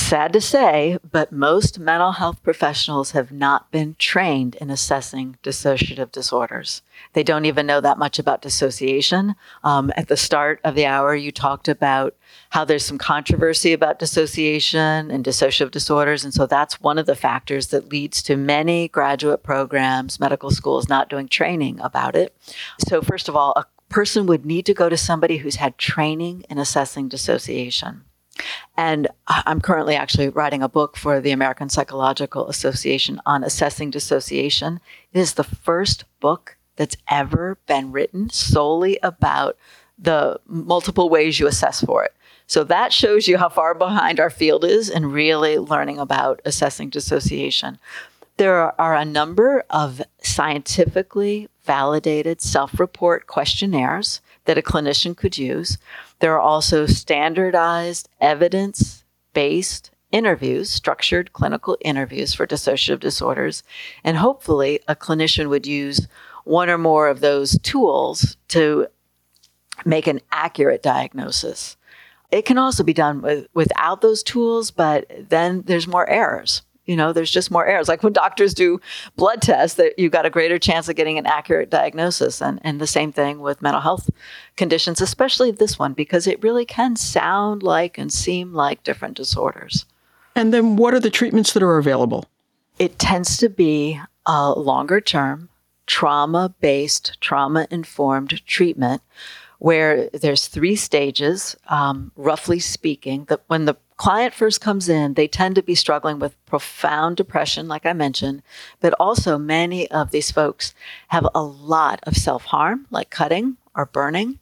Sad 0.00 0.32
to 0.32 0.40
say, 0.40 0.98
but 1.10 1.30
most 1.30 1.78
mental 1.78 2.12
health 2.12 2.42
professionals 2.42 3.10
have 3.10 3.30
not 3.30 3.70
been 3.70 3.96
trained 3.98 4.54
in 4.56 4.70
assessing 4.70 5.36
dissociative 5.42 6.10
disorders. 6.10 6.82
They 7.12 7.22
don't 7.22 7.44
even 7.44 7.66
know 7.66 7.80
that 7.80 7.98
much 7.98 8.18
about 8.18 8.42
dissociation. 8.42 9.34
Um, 9.62 9.92
at 9.96 10.08
the 10.08 10.16
start 10.16 10.60
of 10.64 10.74
the 10.74 10.86
hour, 10.86 11.14
you 11.14 11.30
talked 11.30 11.68
about 11.68 12.16
how 12.50 12.64
there's 12.64 12.84
some 12.84 12.98
controversy 12.98 13.72
about 13.72 13.98
dissociation 13.98 15.10
and 15.10 15.24
dissociative 15.24 15.70
disorders. 15.70 16.24
And 16.24 16.32
so 16.32 16.46
that's 16.46 16.80
one 16.80 16.98
of 16.98 17.06
the 17.06 17.16
factors 17.16 17.68
that 17.68 17.90
leads 17.90 18.22
to 18.22 18.36
many 18.36 18.88
graduate 18.88 19.42
programs, 19.42 20.18
medical 20.18 20.50
schools 20.50 20.88
not 20.88 21.08
doing 21.08 21.28
training 21.28 21.78
about 21.80 22.16
it. 22.16 22.34
So, 22.88 23.02
first 23.02 23.28
of 23.28 23.36
all, 23.36 23.52
a 23.56 23.66
person 23.88 24.26
would 24.26 24.46
need 24.46 24.66
to 24.66 24.74
go 24.74 24.88
to 24.88 24.96
somebody 24.96 25.38
who's 25.38 25.56
had 25.56 25.78
training 25.78 26.44
in 26.48 26.58
assessing 26.58 27.08
dissociation. 27.08 28.04
And 28.76 29.08
I'm 29.26 29.60
currently 29.60 29.94
actually 29.94 30.28
writing 30.28 30.62
a 30.62 30.68
book 30.68 30.96
for 30.96 31.20
the 31.20 31.30
American 31.30 31.68
Psychological 31.68 32.48
Association 32.48 33.20
on 33.24 33.44
assessing 33.44 33.90
dissociation. 33.90 34.80
It 35.12 35.20
is 35.20 35.34
the 35.34 35.44
first 35.44 36.04
book 36.20 36.56
that's 36.76 36.96
ever 37.08 37.58
been 37.66 37.92
written 37.92 38.30
solely 38.30 38.98
about 39.02 39.56
the 39.98 40.40
multiple 40.46 41.08
ways 41.08 41.38
you 41.38 41.46
assess 41.46 41.80
for 41.80 42.04
it. 42.04 42.14
So 42.46 42.64
that 42.64 42.92
shows 42.92 43.26
you 43.28 43.38
how 43.38 43.48
far 43.48 43.74
behind 43.74 44.20
our 44.20 44.30
field 44.30 44.64
is 44.64 44.90
in 44.90 45.06
really 45.06 45.58
learning 45.58 45.98
about 45.98 46.42
assessing 46.44 46.90
dissociation. 46.90 47.78
There 48.36 48.78
are 48.80 48.96
a 48.96 49.04
number 49.04 49.64
of 49.70 50.02
scientifically 50.22 51.48
validated 51.62 52.42
self 52.42 52.78
report 52.78 53.26
questionnaires 53.26 54.20
that 54.44 54.58
a 54.58 54.62
clinician 54.62 55.16
could 55.16 55.38
use. 55.38 55.78
There 56.24 56.32
are 56.32 56.40
also 56.40 56.86
standardized 56.86 58.08
evidence 58.18 59.04
based 59.34 59.90
interviews, 60.10 60.70
structured 60.70 61.34
clinical 61.34 61.76
interviews 61.82 62.32
for 62.32 62.46
dissociative 62.46 63.00
disorders. 63.00 63.62
And 64.02 64.16
hopefully, 64.16 64.80
a 64.88 64.96
clinician 64.96 65.50
would 65.50 65.66
use 65.66 66.08
one 66.44 66.70
or 66.70 66.78
more 66.78 67.08
of 67.08 67.20
those 67.20 67.58
tools 67.58 68.38
to 68.48 68.86
make 69.84 70.06
an 70.06 70.22
accurate 70.32 70.82
diagnosis. 70.82 71.76
It 72.30 72.46
can 72.46 72.56
also 72.56 72.82
be 72.82 72.94
done 72.94 73.20
with, 73.20 73.46
without 73.52 74.00
those 74.00 74.22
tools, 74.22 74.70
but 74.70 75.04
then 75.28 75.60
there's 75.66 75.86
more 75.86 76.08
errors 76.08 76.62
you 76.86 76.96
know 76.96 77.12
there's 77.12 77.30
just 77.30 77.50
more 77.50 77.66
errors. 77.66 77.88
Like 77.88 78.02
when 78.02 78.12
doctors 78.12 78.54
do 78.54 78.80
blood 79.16 79.42
tests 79.42 79.76
that 79.76 79.98
you've 79.98 80.12
got 80.12 80.26
a 80.26 80.30
greater 80.30 80.58
chance 80.58 80.88
of 80.88 80.96
getting 80.96 81.18
an 81.18 81.26
accurate 81.26 81.70
diagnosis. 81.70 82.40
And, 82.40 82.60
and 82.62 82.80
the 82.80 82.86
same 82.86 83.12
thing 83.12 83.40
with 83.40 83.62
mental 83.62 83.80
health 83.80 84.10
conditions 84.56 85.00
especially 85.00 85.50
this 85.50 85.78
one 85.78 85.92
because 85.92 86.26
it 86.26 86.42
really 86.42 86.64
can 86.64 86.96
sound 86.96 87.62
like 87.62 87.98
and 87.98 88.12
seem 88.12 88.52
like 88.52 88.82
different 88.82 89.16
disorders. 89.16 89.86
And 90.34 90.52
then 90.52 90.76
what 90.76 90.94
are 90.94 91.00
the 91.00 91.10
treatments 91.10 91.52
that 91.52 91.62
are 91.62 91.78
available? 91.78 92.26
It 92.78 92.98
tends 92.98 93.36
to 93.38 93.48
be 93.48 94.00
a 94.26 94.52
longer 94.52 95.00
term 95.00 95.48
trauma 95.86 96.54
based 96.60 97.18
trauma 97.20 97.66
informed 97.70 98.44
treatment 98.46 99.02
where 99.58 100.08
there's 100.10 100.46
three 100.46 100.76
stages, 100.76 101.56
um, 101.68 102.10
roughly 102.16 102.58
speaking. 102.58 103.24
That 103.28 103.42
when 103.46 103.64
the 103.64 103.76
client 103.96 104.34
first 104.34 104.60
comes 104.60 104.88
in, 104.88 105.14
they 105.14 105.28
tend 105.28 105.54
to 105.54 105.62
be 105.62 105.74
struggling 105.74 106.18
with 106.18 106.42
profound 106.46 107.16
depression, 107.16 107.68
like 107.68 107.86
I 107.86 107.92
mentioned, 107.92 108.42
but 108.80 108.94
also 108.98 109.38
many 109.38 109.90
of 109.90 110.10
these 110.10 110.30
folks 110.30 110.74
have 111.08 111.26
a 111.34 111.42
lot 111.42 112.00
of 112.04 112.16
self 112.16 112.44
harm, 112.44 112.86
like 112.90 113.10
cutting 113.10 113.56
or 113.74 113.86
burning. 113.86 114.38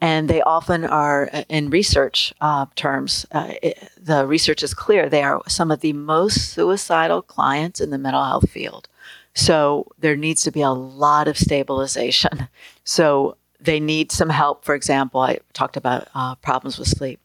And 0.00 0.28
they 0.28 0.42
often 0.42 0.84
are, 0.84 1.28
uh, 1.32 1.42
in 1.48 1.70
research 1.70 2.32
uh, 2.40 2.66
terms, 2.76 3.26
uh, 3.32 3.54
it, 3.62 3.90
the 4.00 4.26
research 4.26 4.62
is 4.62 4.74
clear, 4.74 5.08
they 5.08 5.22
are 5.22 5.42
some 5.48 5.70
of 5.70 5.80
the 5.80 5.92
most 5.92 6.52
suicidal 6.52 7.22
clients 7.22 7.80
in 7.80 7.90
the 7.90 7.98
mental 7.98 8.24
health 8.24 8.48
field. 8.50 8.88
So 9.34 9.86
there 9.98 10.16
needs 10.16 10.42
to 10.42 10.52
be 10.52 10.62
a 10.62 10.70
lot 10.70 11.28
of 11.28 11.38
stabilization. 11.38 12.48
So 12.84 13.36
they 13.60 13.80
need 13.80 14.10
some 14.10 14.30
help. 14.30 14.64
For 14.64 14.74
example, 14.74 15.20
I 15.20 15.40
talked 15.52 15.76
about 15.76 16.08
uh, 16.14 16.36
problems 16.36 16.78
with 16.78 16.88
sleep. 16.88 17.20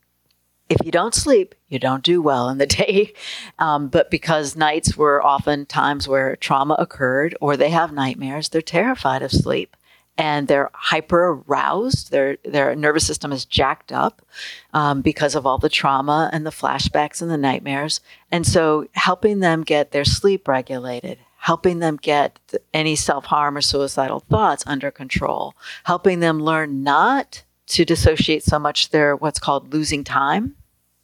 If 0.73 0.85
you 0.85 0.91
don't 0.91 1.13
sleep, 1.13 1.53
you 1.69 1.77
don't 1.77 2.03
do 2.03 2.21
well 2.21 2.49
in 2.49 2.57
the 2.57 2.65
day. 2.83 3.13
Um, 3.59 3.89
but 3.89 4.09
because 4.09 4.55
nights 4.55 4.97
were 4.97 5.23
often 5.23 5.65
times 5.65 6.07
where 6.07 6.35
trauma 6.35 6.75
occurred 6.79 7.35
or 7.39 7.55
they 7.55 7.69
have 7.69 7.93
nightmares, 7.93 8.49
they're 8.49 8.61
terrified 8.61 9.21
of 9.21 9.31
sleep 9.31 9.75
and 10.17 10.47
they're 10.47 10.71
hyper 10.73 11.43
aroused. 11.47 12.11
Their 12.11 12.37
their 12.43 12.75
nervous 12.75 13.05
system 13.05 13.31
is 13.31 13.45
jacked 13.45 13.91
up 13.91 14.25
um, 14.73 15.01
because 15.01 15.35
of 15.35 15.45
all 15.45 15.57
the 15.57 15.69
trauma 15.69 16.29
and 16.33 16.45
the 16.45 16.51
flashbacks 16.51 17.21
and 17.21 17.29
the 17.29 17.37
nightmares. 17.37 18.01
And 18.31 18.45
so, 18.45 18.87
helping 18.93 19.39
them 19.39 19.63
get 19.63 19.91
their 19.91 20.05
sleep 20.05 20.47
regulated, 20.47 21.19
helping 21.37 21.79
them 21.79 21.97
get 21.97 22.39
any 22.73 22.95
self 22.95 23.25
harm 23.25 23.57
or 23.57 23.61
suicidal 23.61 24.21
thoughts 24.21 24.63
under 24.67 24.91
control, 24.91 25.55
helping 25.85 26.19
them 26.19 26.39
learn 26.39 26.83
not 26.83 27.43
to 27.67 27.85
dissociate 27.85 28.43
so 28.43 28.59
much 28.59 28.89
they're 28.89 29.15
what's 29.15 29.39
called 29.39 29.73
losing 29.73 30.03
time. 30.03 30.55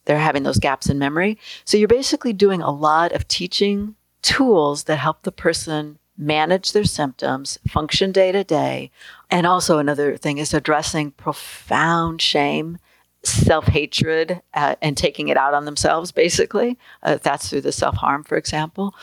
They're 0.09 0.17
having 0.17 0.41
those 0.41 0.57
gaps 0.57 0.89
in 0.89 0.97
memory. 0.97 1.37
So 1.65 1.77
you're 1.77 1.87
basically 1.87 2.33
doing 2.33 2.63
a 2.63 2.71
lot 2.71 3.11
of 3.11 3.27
teaching 3.27 3.93
tools 4.23 4.85
that 4.85 4.95
help 4.95 5.21
the 5.21 5.31
person 5.31 5.99
manage 6.17 6.71
their 6.71 6.83
symptoms, 6.83 7.59
function 7.67 8.11
day 8.11 8.31
to 8.31 8.43
day. 8.43 8.89
And 9.29 9.45
also, 9.45 9.77
another 9.77 10.17
thing 10.17 10.39
is 10.39 10.51
addressing 10.51 11.11
profound 11.11 12.23
shame, 12.23 12.79
self 13.21 13.67
hatred, 13.67 14.41
uh, 14.55 14.77
and 14.81 14.97
taking 14.97 15.27
it 15.27 15.37
out 15.37 15.53
on 15.53 15.65
themselves, 15.65 16.11
basically. 16.11 16.79
Uh, 17.03 17.19
that's 17.21 17.47
through 17.47 17.61
the 17.61 17.71
self 17.71 17.97
harm, 17.97 18.23
for 18.23 18.35
example. 18.35 18.95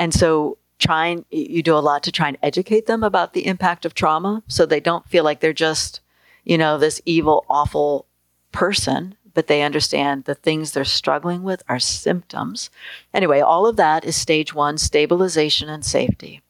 And 0.00 0.12
so, 0.12 0.58
trying 0.80 1.24
you 1.30 1.62
do 1.62 1.76
a 1.76 1.78
lot 1.78 2.02
to 2.02 2.10
try 2.10 2.26
and 2.26 2.38
educate 2.42 2.86
them 2.86 3.04
about 3.04 3.34
the 3.34 3.46
impact 3.46 3.84
of 3.84 3.94
trauma 3.94 4.42
so 4.48 4.66
they 4.66 4.80
don't 4.80 5.08
feel 5.08 5.22
like 5.22 5.38
they're 5.38 5.52
just 5.52 6.00
you 6.42 6.58
know 6.58 6.76
this 6.76 7.00
evil 7.04 7.44
awful 7.48 8.06
person 8.50 9.14
but 9.40 9.46
they 9.46 9.62
understand 9.62 10.24
the 10.24 10.34
things 10.34 10.72
they're 10.72 10.84
struggling 10.84 11.42
with 11.42 11.62
are 11.66 11.78
symptoms 11.78 12.68
anyway 13.14 13.40
all 13.40 13.66
of 13.66 13.76
that 13.76 14.04
is 14.04 14.14
stage 14.14 14.52
one 14.52 14.76
stabilization 14.76 15.70
and 15.70 15.82
safety 15.82 16.42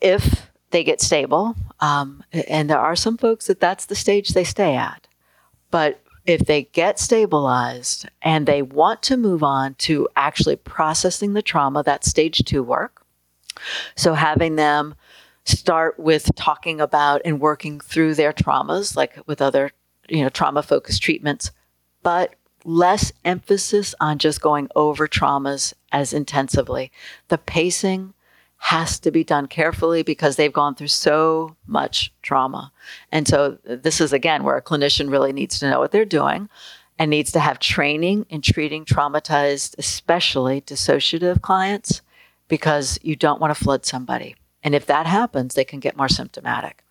if 0.00 0.48
they 0.70 0.84
get 0.84 1.00
stable 1.00 1.56
um, 1.80 2.22
and 2.32 2.70
there 2.70 2.78
are 2.78 2.94
some 2.94 3.16
folks 3.16 3.48
that 3.48 3.58
that's 3.58 3.86
the 3.86 3.96
stage 3.96 4.28
they 4.28 4.44
stay 4.44 4.76
at 4.76 5.08
but 5.72 6.00
if 6.24 6.42
they 6.42 6.64
get 6.64 7.00
stabilized 7.00 8.08
and 8.22 8.46
they 8.46 8.62
want 8.62 9.02
to 9.02 9.16
move 9.16 9.42
on 9.42 9.74
to 9.74 10.06
actually 10.14 10.56
processing 10.56 11.32
the 11.32 11.42
trauma, 11.42 11.82
that's 11.82 12.08
stage 12.08 12.44
two 12.44 12.62
work. 12.62 13.02
So 13.96 14.14
having 14.14 14.56
them 14.56 14.94
start 15.44 15.98
with 15.98 16.30
talking 16.36 16.80
about 16.80 17.22
and 17.24 17.40
working 17.40 17.80
through 17.80 18.14
their 18.14 18.34
traumas, 18.34 18.94
like 18.94 19.18
with 19.26 19.40
other, 19.40 19.70
you 20.08 20.22
know, 20.22 20.28
trauma 20.28 20.62
focused 20.62 21.02
treatments, 21.02 21.50
but 22.08 22.36
less 22.64 23.12
emphasis 23.22 23.94
on 24.00 24.16
just 24.16 24.40
going 24.40 24.66
over 24.74 25.06
traumas 25.06 25.74
as 25.92 26.14
intensively. 26.14 26.90
The 27.28 27.36
pacing 27.36 28.14
has 28.56 28.98
to 29.00 29.10
be 29.10 29.22
done 29.22 29.46
carefully 29.46 30.02
because 30.02 30.36
they've 30.36 30.50
gone 30.50 30.74
through 30.74 30.88
so 30.88 31.54
much 31.66 32.10
trauma. 32.22 32.72
And 33.12 33.28
so 33.28 33.58
uh, 33.68 33.76
this 33.76 34.00
is 34.00 34.14
again 34.14 34.42
where 34.42 34.56
a 34.56 34.62
clinician 34.62 35.10
really 35.10 35.34
needs 35.34 35.58
to 35.58 35.68
know 35.68 35.80
what 35.80 35.92
they're 35.92 36.06
doing 36.06 36.48
and 36.98 37.10
needs 37.10 37.30
to 37.32 37.40
have 37.40 37.58
training 37.58 38.24
in 38.30 38.40
treating 38.40 38.86
traumatized, 38.86 39.74
especially 39.76 40.62
dissociative 40.62 41.42
clients 41.42 42.00
because 42.48 42.98
you 43.02 43.16
don't 43.16 43.38
want 43.38 43.54
to 43.54 43.62
flood 43.62 43.84
somebody. 43.84 44.34
And 44.62 44.74
if 44.74 44.86
that 44.86 45.04
happens, 45.04 45.54
they 45.54 45.64
can 45.66 45.78
get 45.78 45.94
more 45.94 46.08
symptomatic. 46.08 46.82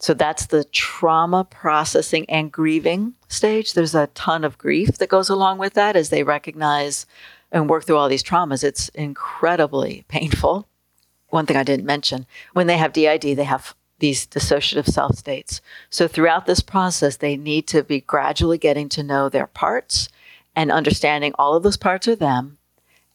So 0.00 0.14
that's 0.14 0.46
the 0.46 0.64
trauma 0.64 1.44
processing 1.44 2.24
and 2.28 2.50
grieving 2.50 3.14
stage. 3.28 3.74
There's 3.74 3.94
a 3.94 4.08
ton 4.08 4.44
of 4.44 4.56
grief 4.56 4.96
that 4.96 5.10
goes 5.10 5.28
along 5.28 5.58
with 5.58 5.74
that 5.74 5.94
as 5.94 6.08
they 6.08 6.22
recognize 6.22 7.04
and 7.52 7.68
work 7.68 7.84
through 7.84 7.98
all 7.98 8.08
these 8.08 8.22
traumas. 8.22 8.64
It's 8.64 8.88
incredibly 8.90 10.04
painful. 10.08 10.66
One 11.28 11.44
thing 11.46 11.58
I 11.58 11.62
didn't 11.62 11.86
mention 11.86 12.26
when 12.54 12.66
they 12.66 12.78
have 12.78 12.94
DID, 12.94 13.22
they 13.22 13.44
have 13.44 13.74
these 13.98 14.26
dissociative 14.26 14.86
self 14.86 15.16
states. 15.16 15.60
So 15.90 16.08
throughout 16.08 16.46
this 16.46 16.60
process, 16.60 17.18
they 17.18 17.36
need 17.36 17.66
to 17.68 17.82
be 17.82 18.00
gradually 18.00 18.58
getting 18.58 18.88
to 18.90 19.02
know 19.02 19.28
their 19.28 19.46
parts 19.46 20.08
and 20.56 20.72
understanding 20.72 21.32
all 21.38 21.54
of 21.54 21.62
those 21.62 21.76
parts 21.76 22.08
are 22.08 22.16
them 22.16 22.56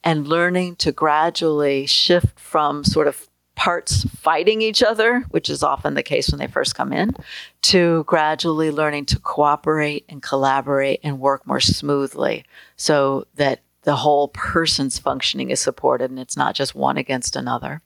and 0.04 0.28
learning 0.28 0.76
to 0.76 0.92
gradually 0.92 1.84
shift 1.84 2.38
from 2.38 2.84
sort 2.84 3.08
of 3.08 3.28
parts 3.56 4.04
fighting 4.20 4.62
each 4.62 4.82
other, 4.82 5.20
which 5.30 5.50
is 5.50 5.62
often 5.62 5.94
the 5.94 6.02
case 6.02 6.30
when 6.30 6.38
they 6.38 6.46
first 6.46 6.76
come 6.76 6.92
in, 6.92 7.16
to 7.62 8.04
gradually 8.04 8.70
learning 8.70 9.06
to 9.06 9.18
cooperate 9.18 10.04
and 10.08 10.22
collaborate 10.22 11.00
and 11.02 11.18
work 11.18 11.44
more 11.46 11.60
smoothly 11.60 12.44
so 12.76 13.26
that 13.34 13.62
the 13.82 13.96
whole 13.96 14.28
person's 14.28 14.98
functioning 14.98 15.50
is 15.50 15.60
supported 15.60 16.10
and 16.10 16.20
it's 16.20 16.36
not 16.36 16.54
just 16.54 16.74
one 16.74 16.96
against 16.96 17.34
another. 17.34 17.82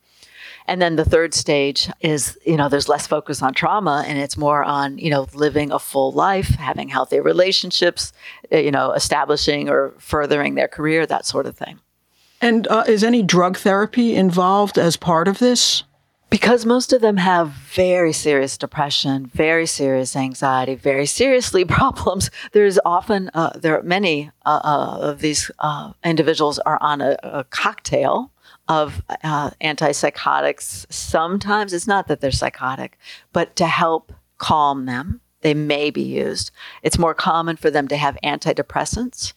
And 0.66 0.80
then 0.80 0.96
the 0.96 1.04
third 1.04 1.34
stage 1.34 1.88
is, 2.00 2.38
you 2.44 2.56
know, 2.56 2.68
there's 2.68 2.88
less 2.88 3.06
focus 3.06 3.42
on 3.42 3.54
trauma 3.54 4.04
and 4.06 4.18
it's 4.18 4.36
more 4.36 4.62
on, 4.62 4.98
you 4.98 5.10
know, 5.10 5.28
living 5.34 5.72
a 5.72 5.78
full 5.78 6.12
life, 6.12 6.48
having 6.48 6.88
healthy 6.88 7.20
relationships, 7.20 8.12
uh, 8.52 8.58
you 8.58 8.70
know, 8.70 8.92
establishing 8.92 9.68
or 9.68 9.94
furthering 9.98 10.54
their 10.54 10.68
career, 10.68 11.06
that 11.06 11.26
sort 11.26 11.46
of 11.46 11.56
thing. 11.56 11.80
And 12.40 12.66
uh, 12.68 12.85
is 12.87 13.04
any 13.04 13.23
drug 13.23 13.59
therapy 13.59 14.14
involved 14.14 14.78
as 14.78 14.97
part 14.97 15.28
of 15.28 15.38
this? 15.38 15.85
because 16.30 16.64
most 16.64 16.92
of 16.92 17.02
them 17.02 17.16
have 17.16 17.49
very 17.49 18.12
serious 18.12 18.56
depression, 18.56 19.26
very 19.26 19.66
serious 19.66 20.14
anxiety, 20.14 20.76
very 20.76 21.04
seriously 21.04 21.64
problems. 21.78 22.30
There's 22.52 22.78
often 22.85 23.30
uh, 23.35 23.50
there 23.59 23.78
are 23.78 23.82
many 23.82 24.30
uh, 24.47 24.61
uh, 24.62 24.99
of 25.00 25.20
these 25.20 25.50
uh, 25.59 25.92
individuals 26.04 26.59
are 26.61 26.78
on 26.80 27.00
a, 27.00 27.16
a 27.23 27.44
cocktail 27.44 28.30
of 28.68 29.02
uh, 29.25 29.50
antipsychotics. 29.61 30.90
Sometimes 30.92 31.73
it's 31.73 31.88
not 31.88 32.06
that 32.06 32.20
they're 32.20 32.30
psychotic, 32.30 32.97
but 33.32 33.56
to 33.56 33.66
help 33.66 34.12
calm 34.38 34.87
them, 34.87 35.20
they 35.40 35.54
may 35.54 35.90
be 35.90 36.02
used. 36.02 36.52
It's 36.82 36.99
more 36.99 37.14
common 37.14 37.56
for 37.56 37.70
them 37.70 37.88
to 37.88 37.97
have 37.97 38.16
antidepressants. 38.23 39.32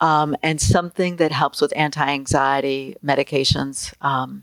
Um, 0.00 0.36
and 0.42 0.60
something 0.60 1.16
that 1.16 1.32
helps 1.32 1.60
with 1.60 1.72
anti-anxiety 1.74 2.96
medications 3.04 3.94
um, 4.02 4.42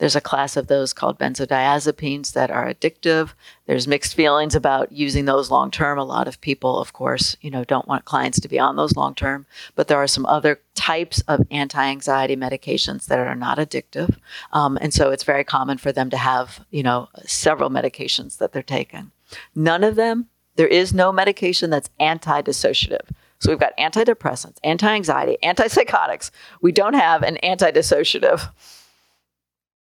there's 0.00 0.16
a 0.16 0.20
class 0.20 0.56
of 0.56 0.66
those 0.66 0.94
called 0.94 1.18
benzodiazepines 1.18 2.32
that 2.32 2.50
are 2.50 2.72
addictive. 2.72 3.34
There's 3.66 3.86
mixed 3.86 4.14
feelings 4.14 4.54
about 4.54 4.90
using 4.90 5.26
those 5.26 5.50
long 5.50 5.70
term. 5.70 5.98
A 5.98 6.04
lot 6.04 6.26
of 6.26 6.40
people, 6.40 6.80
of 6.80 6.94
course, 6.94 7.36
you 7.42 7.50
know, 7.50 7.64
don't 7.64 7.86
want 7.86 8.06
clients 8.06 8.40
to 8.40 8.48
be 8.48 8.58
on 8.58 8.76
those 8.76 8.96
long 8.96 9.14
term, 9.14 9.44
but 9.74 9.88
there 9.88 9.98
are 9.98 10.06
some 10.06 10.24
other 10.24 10.58
types 10.74 11.20
of 11.28 11.46
anti-anxiety 11.50 12.34
medications 12.34 13.06
that 13.06 13.18
are 13.18 13.34
not 13.34 13.58
addictive. 13.58 14.16
Um, 14.54 14.78
and 14.80 14.94
so 14.94 15.10
it's 15.10 15.24
very 15.24 15.44
common 15.44 15.76
for 15.76 15.92
them 15.92 16.08
to 16.10 16.16
have, 16.16 16.64
you 16.70 16.82
know, 16.82 17.10
several 17.26 17.68
medications 17.68 18.38
that 18.38 18.52
they're 18.52 18.62
taking. 18.62 19.10
None 19.54 19.84
of 19.84 19.96
them, 19.96 20.28
there 20.56 20.66
is 20.66 20.94
no 20.94 21.12
medication 21.12 21.68
that's 21.68 21.90
anti-dissociative. 22.00 23.10
So 23.40 23.50
we've 23.50 23.58
got 23.58 23.76
antidepressants, 23.78 24.58
anti-anxiety, 24.62 25.38
antipsychotics. 25.42 26.30
We 26.60 26.72
don't 26.72 26.94
have 26.94 27.22
an 27.22 27.38
anti-dissociative. 27.38 28.50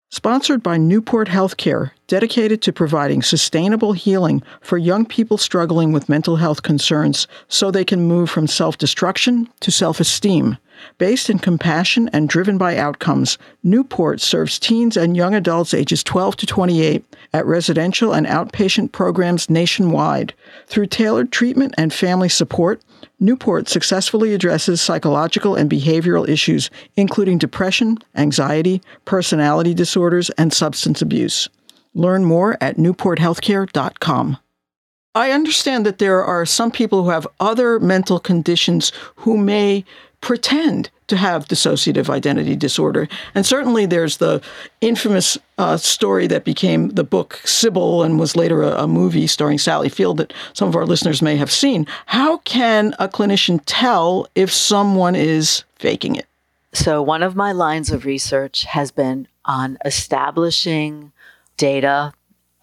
Sponsored 0.09 0.61
by 0.61 0.77
Newport 0.77 1.27
Healthcare, 1.27 1.89
dedicated 2.07 2.61
to 2.61 2.71
providing 2.71 3.23
sustainable 3.23 3.93
healing 3.93 4.43
for 4.61 4.77
young 4.77 5.07
people 5.07 5.39
struggling 5.39 5.91
with 5.91 6.07
mental 6.07 6.35
health 6.35 6.61
concerns 6.61 7.27
so 7.47 7.71
they 7.71 7.83
can 7.83 8.01
move 8.01 8.29
from 8.29 8.45
self 8.45 8.77
destruction 8.77 9.49
to 9.61 9.71
self 9.71 9.99
esteem. 9.99 10.57
Based 10.97 11.29
in 11.29 11.39
compassion 11.39 12.09
and 12.13 12.29
driven 12.29 12.57
by 12.57 12.77
outcomes, 12.77 13.37
Newport 13.63 14.21
serves 14.21 14.59
teens 14.59 14.97
and 14.97 15.17
young 15.17 15.33
adults 15.33 15.73
ages 15.73 16.03
12 16.03 16.37
to 16.37 16.45
28 16.45 17.03
at 17.33 17.45
residential 17.45 18.13
and 18.13 18.27
outpatient 18.27 18.91
programs 18.91 19.49
nationwide. 19.49 20.33
Through 20.67 20.87
tailored 20.87 21.31
treatment 21.31 21.73
and 21.77 21.93
family 21.93 22.29
support, 22.29 22.81
Newport 23.19 23.69
successfully 23.69 24.33
addresses 24.33 24.81
psychological 24.81 25.55
and 25.55 25.69
behavioral 25.69 26.27
issues, 26.27 26.69
including 26.95 27.37
depression, 27.37 27.97
anxiety, 28.15 28.81
personality 29.05 29.73
disorders, 29.73 30.29
and 30.31 30.53
substance 30.53 31.01
abuse. 31.01 31.49
Learn 31.93 32.25
more 32.25 32.57
at 32.59 32.77
newporthealthcare.com. 32.77 34.37
I 35.15 35.31
understand 35.31 35.85
that 35.85 35.99
there 35.99 36.23
are 36.23 36.45
some 36.45 36.71
people 36.71 37.03
who 37.03 37.11
have 37.11 37.27
other 37.39 37.79
mental 37.79 38.19
conditions 38.19 38.91
who 39.17 39.37
may 39.37 39.85
pretend 40.23 40.89
to 41.07 41.17
have 41.17 41.49
dissociative 41.49 42.09
identity 42.09 42.55
disorder. 42.55 43.09
And 43.35 43.45
certainly 43.45 43.85
there's 43.85 44.17
the 44.17 44.41
infamous 44.79 45.37
uh, 45.57 45.75
story 45.75 46.27
that 46.27 46.45
became 46.45 46.89
the 46.91 47.03
book 47.03 47.41
Sybil 47.43 48.03
and 48.03 48.17
was 48.17 48.37
later 48.37 48.63
a, 48.63 48.83
a, 48.83 48.87
movie 48.87 49.27
starring 49.27 49.57
Sally 49.57 49.89
Field 49.89 50.17
that 50.17 50.31
some 50.53 50.69
of 50.69 50.77
our 50.77 50.85
listeners 50.85 51.21
may 51.21 51.35
have 51.35 51.51
seen. 51.51 51.85
How 52.05 52.37
can 52.37 52.95
a 52.99 53.09
clinician 53.09 53.59
tell 53.65 54.25
if 54.33 54.49
someone 54.49 55.13
is 55.13 55.65
faking 55.75 56.15
it? 56.15 56.25
So, 56.71 57.01
one 57.01 57.21
of 57.21 57.35
my 57.35 57.51
lines 57.51 57.91
of 57.91 58.05
research 58.05 58.63
has 58.63 58.89
been 58.89 59.27
on 59.43 59.77
establishing 59.83 61.11
data 61.57 62.13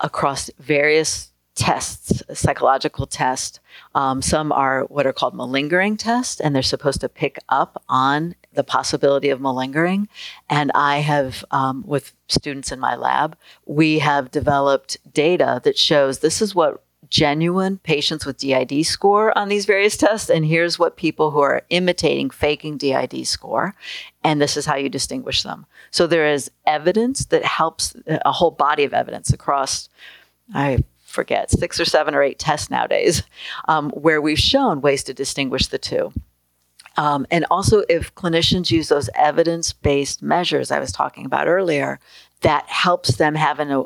across 0.00 0.50
various 0.58 1.30
tests, 1.54 2.22
psychological 2.32 3.06
tests. 3.06 3.60
Um, 3.94 4.22
some 4.22 4.52
are 4.52 4.84
what 4.84 5.06
are 5.06 5.12
called 5.12 5.34
malingering 5.34 5.96
tests, 5.96 6.40
and 6.40 6.54
they're 6.54 6.62
supposed 6.62 7.00
to 7.00 7.08
pick 7.08 7.38
up 7.48 7.82
on 7.88 8.34
the 8.52 8.64
possibility 8.64 9.30
of 9.30 9.40
malingering. 9.40 10.08
And 10.48 10.70
I 10.74 10.98
have, 10.98 11.44
um, 11.50 11.84
with 11.86 12.12
students 12.28 12.72
in 12.72 12.80
my 12.80 12.96
lab, 12.96 13.36
we 13.66 13.98
have 13.98 14.30
developed 14.30 14.98
data 15.12 15.60
that 15.64 15.78
shows 15.78 16.18
this 16.18 16.40
is 16.40 16.54
what 16.54 16.82
genuine 17.08 17.78
patients 17.78 18.24
with 18.24 18.38
DID 18.38 18.86
score 18.86 19.36
on 19.36 19.48
these 19.48 19.66
various 19.66 19.96
tests, 19.96 20.30
and 20.30 20.46
here's 20.46 20.78
what 20.78 20.96
people 20.96 21.32
who 21.32 21.40
are 21.40 21.62
imitating, 21.70 22.30
faking 22.30 22.78
DID 22.78 23.26
score, 23.26 23.74
and 24.22 24.40
this 24.40 24.56
is 24.56 24.64
how 24.64 24.76
you 24.76 24.88
distinguish 24.88 25.42
them. 25.42 25.66
So 25.90 26.06
there 26.06 26.32
is 26.32 26.50
evidence 26.66 27.26
that 27.26 27.44
helps 27.44 27.96
a 28.06 28.30
whole 28.30 28.52
body 28.52 28.84
of 28.84 28.94
evidence 28.94 29.32
across. 29.32 29.88
I 30.54 30.84
forget, 31.10 31.50
six 31.50 31.80
or 31.80 31.84
seven 31.84 32.14
or 32.14 32.22
eight 32.22 32.38
tests 32.38 32.70
nowadays, 32.70 33.22
um, 33.68 33.90
where 33.90 34.20
we've 34.20 34.38
shown 34.38 34.80
ways 34.80 35.02
to 35.04 35.14
distinguish 35.14 35.66
the 35.66 35.78
two. 35.78 36.12
Um, 36.96 37.26
and 37.30 37.46
also, 37.50 37.82
if 37.88 38.14
clinicians 38.14 38.70
use 38.70 38.88
those 38.88 39.10
evidence 39.14 39.72
based 39.72 40.22
measures 40.22 40.70
I 40.70 40.80
was 40.80 40.92
talking 40.92 41.24
about 41.24 41.48
earlier, 41.48 42.00
that 42.42 42.66
helps 42.68 43.16
them 43.16 43.34
have 43.34 43.60
an, 43.60 43.70
uh, 43.70 43.84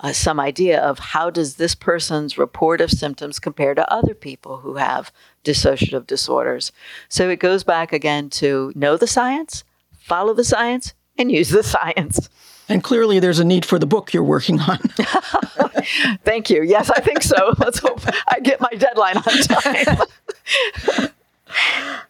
uh, 0.00 0.12
some 0.12 0.38
idea 0.38 0.80
of 0.80 0.98
how 0.98 1.30
does 1.30 1.56
this 1.56 1.74
person's 1.74 2.38
report 2.38 2.80
of 2.80 2.90
symptoms 2.90 3.38
compare 3.38 3.74
to 3.74 3.92
other 3.92 4.14
people 4.14 4.58
who 4.58 4.76
have 4.76 5.12
dissociative 5.44 6.06
disorders. 6.06 6.70
So 7.08 7.28
it 7.28 7.40
goes 7.40 7.64
back 7.64 7.92
again 7.92 8.30
to 8.30 8.72
know 8.74 8.96
the 8.96 9.06
science, 9.06 9.64
follow 9.98 10.32
the 10.32 10.44
science, 10.44 10.94
and 11.16 11.32
use 11.32 11.50
the 11.50 11.62
science. 11.64 12.28
And 12.68 12.84
clearly, 12.84 13.18
there's 13.18 13.38
a 13.38 13.44
need 13.44 13.64
for 13.64 13.78
the 13.78 13.86
book 13.86 14.12
you're 14.12 14.22
working 14.22 14.60
on. 14.60 14.78
Thank 16.24 16.50
you. 16.50 16.62
Yes, 16.62 16.90
I 16.90 17.00
think 17.00 17.22
so. 17.22 17.54
Let's 17.58 17.78
hope 17.78 18.00
I 18.28 18.40
get 18.40 18.60
my 18.60 18.70
deadline 18.70 19.16
on 19.16 19.22
time. 19.24 21.08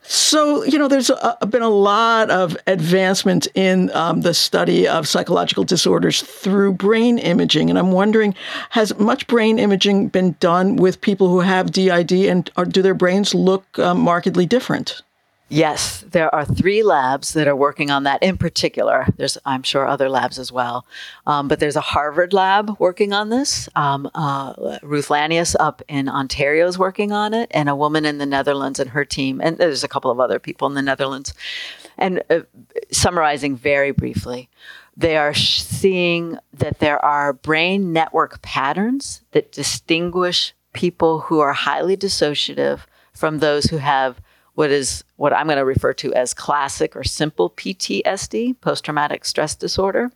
So, 0.03 0.65
you 0.65 0.79
know, 0.79 0.89
there's 0.89 1.11
a, 1.11 1.39
been 1.49 1.63
a 1.63 1.69
lot 1.69 2.31
of 2.31 2.57
advancement 2.67 3.47
in 3.55 3.91
um, 3.93 4.23
the 4.23 4.35
study 4.35 4.89
of 4.89 5.07
psychological 5.07 5.65
disorders 5.65 6.23
through 6.23 6.73
brain 6.73 7.19
imaging. 7.19 7.71
And 7.71 7.79
I'm 7.79 7.93
wondering, 7.93 8.35
has 8.71 8.99
much 8.99 9.27
brain 9.27 9.59
imaging 9.59 10.09
been 10.09 10.35
done 10.41 10.77
with 10.77 11.01
people 11.01 11.29
who 11.29 11.41
have 11.41 11.71
DID 11.71 12.13
and 12.13 12.51
do 12.71 12.83
their 12.83 12.95
brains 12.95 13.35
look 13.35 13.79
um, 13.79 14.01
markedly 14.01 14.47
different? 14.47 15.03
Yes, 15.51 16.05
there 16.11 16.35
are 16.35 16.45
three 16.45 16.83
labs 16.83 17.33
that 17.33 17.49
are 17.49 17.57
working 17.57 17.91
on 17.91 18.03
that 18.03 18.23
in 18.23 18.37
particular. 18.37 19.07
There's, 19.17 19.39
I'm 19.47 19.63
sure, 19.63 19.87
other 19.87 20.11
labs 20.11 20.39
as 20.39 20.53
well. 20.53 20.85
Um, 21.27 21.49
but 21.49 21.59
there's 21.59 21.77
a 21.77 21.81
Harvard 21.81 22.35
lab 22.35 22.79
working 22.79 23.15
on 23.15 23.31
this. 23.31 23.67
Um, 23.75 24.11
uh, 24.15 24.79
Ruth 24.83 25.09
Lanius 25.09 25.57
up 25.59 25.81
in 25.89 26.07
Ontario 26.07 26.67
is 26.67 26.79
working 26.79 27.13
on 27.13 27.33
it, 27.33 27.51
and 27.53 27.71
a 27.71 27.77
woman 27.77 28.05
in 28.05 28.19
the 28.19 28.27
Netherlands 28.27 28.79
and 28.79 28.91
her 28.91 29.07
team. 29.07 29.41
And 29.43 29.57
there's 29.57 29.83
a 29.83 29.89
couple 29.89 30.11
of 30.11 30.21
other 30.21 30.39
people 30.39 30.69
in 30.69 30.75
the 30.75 30.83
Netherlands. 30.83 31.33
And 31.97 32.23
uh, 32.29 32.41
summarizing 32.93 33.57
very 33.57 33.91
briefly, 33.91 34.51
they 34.99 35.17
are 35.17 35.33
seeing 35.33 36.39
that 36.53 36.81
there 36.81 37.03
are 37.03 37.33
brain 37.33 37.95
network 37.95 38.43
patterns 38.43 39.23
that 39.31 39.53
distinguish 39.53 40.53
people 40.75 41.21
who 41.21 41.41
are 41.41 41.55
highly 41.55 41.97
dissociative 41.97 42.81
from 43.15 43.39
those 43.39 43.65
who 43.67 43.79
have 43.79 44.21
what 44.59 44.73
is 44.73 45.05
what 45.15 45.33
I'm 45.33 45.47
going 45.47 45.59
to 45.59 45.65
refer 45.65 45.93
to 45.93 46.13
as 46.15 46.35
classic 46.35 46.97
or 46.97 47.05
simple 47.05 47.51
PTSD, 47.51 48.61
post 48.61 48.85
traumatic 48.85 49.25
stress 49.25 49.55
disorder. 49.55 50.11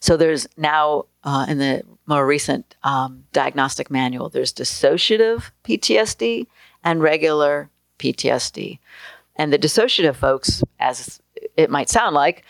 So 0.00 0.16
there's 0.16 0.46
now 0.56 1.04
uh, 1.22 1.44
in 1.46 1.58
the 1.58 1.82
more 2.06 2.26
recent 2.26 2.76
um, 2.82 3.24
diagnostic 3.34 3.90
manual, 3.90 4.30
there's 4.30 4.54
dissociative 4.54 5.50
PTSD 5.64 6.46
and 6.82 7.02
regular 7.02 7.68
PTSD. 7.98 8.78
And 9.36 9.52
the 9.52 9.58
dissociative 9.58 10.16
folks, 10.16 10.62
as 10.80 11.20
it 11.58 11.68
might 11.68 11.90
sound 11.90 12.14
like, 12.14 12.42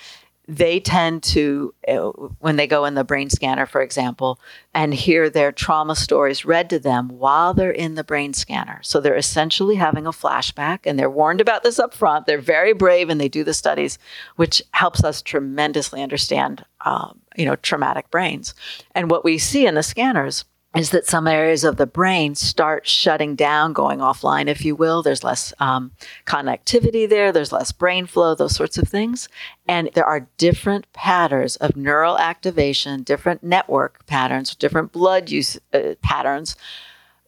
they 0.48 0.78
tend 0.78 1.24
to, 1.24 1.74
uh, 1.88 2.10
when 2.38 2.54
they 2.56 2.68
go 2.68 2.84
in 2.84 2.94
the 2.94 3.02
brain 3.02 3.28
scanner, 3.28 3.66
for 3.66 3.82
example, 3.82 4.38
and 4.72 4.94
hear 4.94 5.28
their 5.28 5.50
trauma 5.50 5.96
stories 5.96 6.44
read 6.44 6.70
to 6.70 6.78
them 6.78 7.08
while 7.08 7.52
they're 7.52 7.70
in 7.70 7.94
the 7.94 8.04
brain 8.04 8.32
scanner. 8.32 8.80
So 8.82 9.00
they're 9.00 9.16
essentially 9.16 9.74
having 9.74 10.06
a 10.06 10.12
flashback, 10.12 10.80
and 10.84 10.98
they're 10.98 11.10
warned 11.10 11.40
about 11.40 11.64
this 11.64 11.80
up 11.80 11.92
front. 11.92 12.26
They're 12.26 12.38
very 12.38 12.72
brave, 12.72 13.08
and 13.08 13.20
they 13.20 13.28
do 13.28 13.42
the 13.42 13.54
studies, 13.54 13.98
which 14.36 14.62
helps 14.70 15.02
us 15.02 15.20
tremendously 15.20 16.00
understand, 16.00 16.64
um, 16.84 17.20
you 17.36 17.44
know, 17.44 17.56
traumatic 17.56 18.10
brains. 18.10 18.54
And 18.94 19.10
what 19.10 19.24
we 19.24 19.38
see 19.38 19.66
in 19.66 19.74
the 19.74 19.82
scanners 19.82 20.44
is 20.76 20.90
that 20.90 21.06
some 21.06 21.26
areas 21.26 21.64
of 21.64 21.76
the 21.76 21.86
brain 21.86 22.34
start 22.34 22.86
shutting 22.86 23.34
down, 23.34 23.72
going 23.72 24.00
offline, 24.00 24.46
if 24.46 24.64
you 24.64 24.76
will. 24.76 25.02
There's 25.02 25.24
less 25.24 25.54
um, 25.58 25.92
connectivity 26.26 27.08
there, 27.08 27.32
there's 27.32 27.52
less 27.52 27.72
brain 27.72 28.06
flow, 28.06 28.34
those 28.34 28.54
sorts 28.54 28.76
of 28.76 28.88
things. 28.88 29.28
And 29.66 29.90
there 29.94 30.04
are 30.04 30.28
different 30.36 30.92
patterns 30.92 31.56
of 31.56 31.76
neural 31.76 32.18
activation, 32.18 33.02
different 33.02 33.42
network 33.42 34.06
patterns, 34.06 34.54
different 34.54 34.92
blood 34.92 35.30
use 35.30 35.58
uh, 35.72 35.94
patterns 36.02 36.56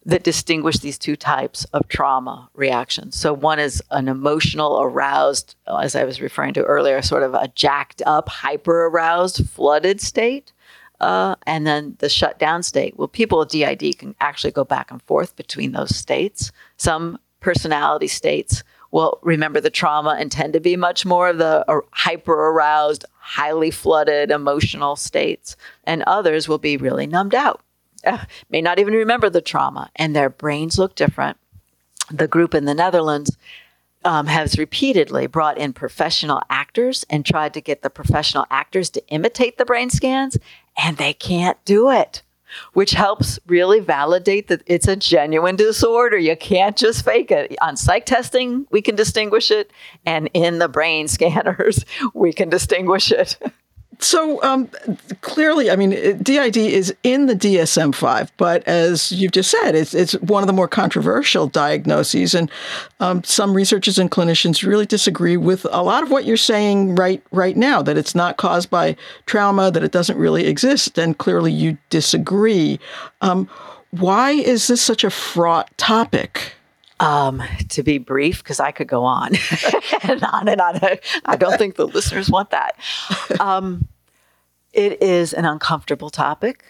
that 0.05 0.25
distinguish 0.25 0.79
these 0.79 0.97
two 0.97 1.17
types 1.17 1.65
of 1.67 1.87
trauma 1.89 2.49
reactions. 2.55 3.17
So, 3.17 3.33
one 3.33 3.59
is 3.59 3.83
an 3.91 4.09
emotional, 4.09 4.81
aroused, 4.81 5.55
as 5.67 5.95
I 5.95 6.05
was 6.05 6.21
referring 6.21 6.55
to 6.55 6.63
earlier, 6.65 7.03
sort 7.03 7.23
of 7.23 7.35
a 7.35 7.49
jacked 7.49 8.01
up, 8.07 8.29
hyper 8.29 8.87
aroused, 8.87 9.49
flooded 9.51 10.01
state 10.01 10.53
uh, 11.01 11.37
and 11.47 11.67
then 11.67 11.97
the 11.99 12.09
shutdown 12.09 12.63
state. 12.63 12.99
Well, 12.99 13.09
people 13.09 13.39
with 13.39 13.51
DID 13.51 13.99
can 13.99 14.15
actually 14.21 14.51
go 14.51 14.65
back 14.65 14.91
and 14.91 15.03
forth 15.03 15.37
between 15.37 15.73
those 15.73 15.95
states. 15.95 16.51
Some 16.77 17.19
personality 17.41 18.09
states 18.09 18.63
will 18.91 19.19
remember 19.23 19.61
the 19.61 19.71
trauma 19.71 20.17
and 20.19 20.33
tend 20.33 20.53
to 20.55 20.61
be 20.61 20.77
much 20.77 21.05
more 21.05 21.29
of 21.29 21.39
the 21.39 21.65
hyper 21.91 22.49
aroused, 22.49 23.05
highly 23.19 23.71
flooded 23.71 24.31
emotional 24.31 24.97
states, 24.97 25.57
and 25.85 26.03
others 26.05 26.49
will 26.49 26.59
be 26.59 26.77
really 26.77 27.07
numbed 27.07 27.35
out. 27.35 27.61
Uh, 28.05 28.25
may 28.49 28.63
not 28.63 28.79
even 28.79 28.95
remember 28.95 29.29
the 29.29 29.43
trauma, 29.43 29.91
and 29.97 30.17
their 30.17 30.31
brains 30.31 30.79
look 30.79 30.95
different. 30.95 31.37
The 32.11 32.29
group 32.29 32.55
in 32.55 32.65
the 32.65 32.75
Netherlands 32.75 33.37
um, 34.05 34.27
has 34.27 34.59
repeatedly 34.59 35.27
brought 35.27 35.59
in 35.59 35.73
professional 35.73 36.41
actors 36.49 37.05
and 37.11 37.27
tried 37.27 37.53
to 37.55 37.61
get 37.61 37.83
the 37.83 37.91
professional 37.91 38.47
actors 38.51 38.89
to 38.91 39.07
imitate 39.09 39.59
the 39.59 39.65
brain 39.65 39.91
scans, 39.91 40.39
and 40.79 40.97
they 40.97 41.13
can't 41.13 41.63
do 41.65 41.91
it, 41.91 42.23
which 42.73 42.93
helps 42.93 43.39
really 43.47 43.81
validate 43.81 44.49
that 44.49 44.63
it's 44.67 44.89
a 44.89 44.97
genuine 44.97 45.57
disorder. 45.57 46.17
You 46.17 46.37
can't 46.37 46.77
just 46.77 47.05
fake 47.05 47.31
it. 47.31 47.57
On 47.61 47.77
psych 47.77 48.07
testing, 48.07 48.67
we 48.71 48.81
can 48.81 48.95
distinguish 48.95 49.51
it, 49.51 49.73
and 50.07 50.31
in 50.33 50.59
the 50.59 50.69
brain 50.69 51.09
scanners, 51.09 51.85
we 52.15 52.33
can 52.33 52.49
distinguish 52.49 53.13
it. 53.13 53.39
So 54.01 54.41
um, 54.45 54.69
clearly, 55.23 55.71
I 55.71 55.77
mean, 55.77 55.91
DID 56.23 56.57
is 56.57 56.95
in 57.03 57.27
the 57.27 57.35
DSM 57.35 57.95
five, 57.95 58.31
but 58.37 58.67
as 58.69 59.11
you've 59.11 59.33
just 59.33 59.51
said, 59.51 59.75
it's 59.75 59.93
it's 59.93 60.13
one 60.15 60.43
of 60.43 60.47
the 60.47 60.53
more 60.53 60.69
controversial 60.69 61.49
diagnoses, 61.49 62.35
and 62.35 62.49
um, 63.01 63.25
some 63.25 63.55
researchers 63.55 63.99
and 63.99 64.11
clinicians 64.11 64.65
really 64.65 64.87
disagree 64.87 65.37
with 65.37 65.67
a 65.73 65.83
lot 65.83 66.05
of 66.05 66.11
what 66.11 66.25
you're 66.25 66.37
saying 66.37 66.95
right 66.95 67.23
right 67.33 67.57
now. 67.57 67.83
That 67.83 67.99
it's 67.99 68.15
not 68.15 68.37
caused 68.37 68.71
by 68.71 68.97
trauma, 69.27 69.71
that 69.73 69.83
it 69.83 69.91
doesn't 69.91 70.17
really 70.17 70.47
exist, 70.47 70.97
and 70.97 71.19
clearly 71.19 71.51
you 71.51 71.77
disagree. 71.91 72.79
Um, 73.21 73.49
why 73.91 74.33
is 74.33 74.69
this 74.69 74.81
such 74.81 75.03
a 75.03 75.11
fraught 75.11 75.77
topic? 75.77 76.53
Um, 77.01 77.43
to 77.69 77.85
be 77.85 77.99
brief, 77.99 78.43
because 78.43 78.59
I 78.59 78.73
could 78.73 78.89
go 78.89 79.05
on 79.05 79.33
and 80.03 80.23
on 80.25 80.49
and 80.49 80.61
on. 80.61 80.81
I 81.25 81.37
don't 81.37 81.57
think 81.57 81.77
the 81.77 81.87
listeners 81.87 82.29
want 82.29 82.51
that. 82.51 82.77
Um, 83.39 83.87
it 84.73 85.01
is 85.01 85.33
an 85.33 85.45
uncomfortable 85.45 86.11
topic. 86.11 86.65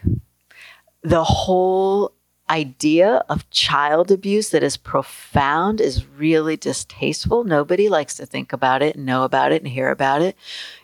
The 1.03 1.25
whole 1.25 2.13
idea 2.51 3.25
of 3.29 3.49
child 3.51 4.11
abuse 4.11 4.51
that 4.51 4.63
is 4.63 4.77
profound 4.77 5.81
is 5.81 6.07
really 6.07 6.57
distasteful. 6.57 7.45
Nobody 7.45 7.89
likes 7.89 8.15
to 8.17 8.27
think 8.27 8.53
about 8.53 8.83
it 8.83 8.97
and 8.97 9.05
know 9.05 9.25
about 9.25 9.53
it 9.53 9.63
and 9.63 9.71
hear 9.71 9.91
about 9.91 10.23
it. 10.23 10.37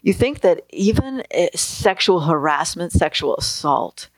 You 0.03 0.13
think 0.13 0.41
that 0.41 0.63
even 0.71 1.23
eh, 1.31 1.49
sexual 1.55 2.21
harassment, 2.21 2.93
sexual 2.93 3.37
assault, 3.37 4.09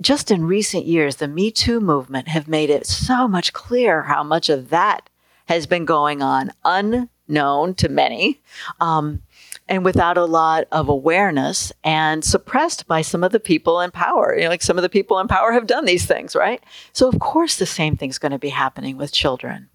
just 0.00 0.30
in 0.30 0.44
recent 0.44 0.86
years, 0.86 1.16
the 1.16 1.28
Me 1.28 1.50
Too 1.50 1.80
movement 1.80 2.28
have 2.28 2.48
made 2.48 2.70
it 2.70 2.86
so 2.86 3.28
much 3.28 3.52
clearer 3.52 4.02
how 4.02 4.22
much 4.22 4.48
of 4.48 4.70
that 4.70 5.08
has 5.46 5.66
been 5.66 5.84
going 5.84 6.22
on 6.22 6.52
unknown 6.64 7.74
to 7.74 7.88
many. 7.88 8.40
Um, 8.80 9.22
and 9.68 9.84
without 9.84 10.18
a 10.18 10.24
lot 10.24 10.64
of 10.72 10.88
awareness 10.88 11.72
and 11.84 12.24
suppressed 12.24 12.88
by 12.88 13.02
some 13.02 13.22
of 13.22 13.30
the 13.30 13.38
people 13.38 13.80
in 13.80 13.92
power. 13.92 14.34
You 14.34 14.44
know, 14.44 14.48
like 14.48 14.62
some 14.62 14.76
of 14.76 14.82
the 14.82 14.88
people 14.88 15.20
in 15.20 15.28
power 15.28 15.52
have 15.52 15.68
done 15.68 15.84
these 15.84 16.06
things, 16.06 16.34
right? 16.34 16.62
So, 16.92 17.08
of 17.08 17.20
course, 17.20 17.56
the 17.56 17.66
same 17.66 17.96
thing's 17.96 18.18
going 18.18 18.32
to 18.32 18.38
be 18.38 18.48
happening 18.48 18.96
with 18.96 19.12
children, 19.12 19.68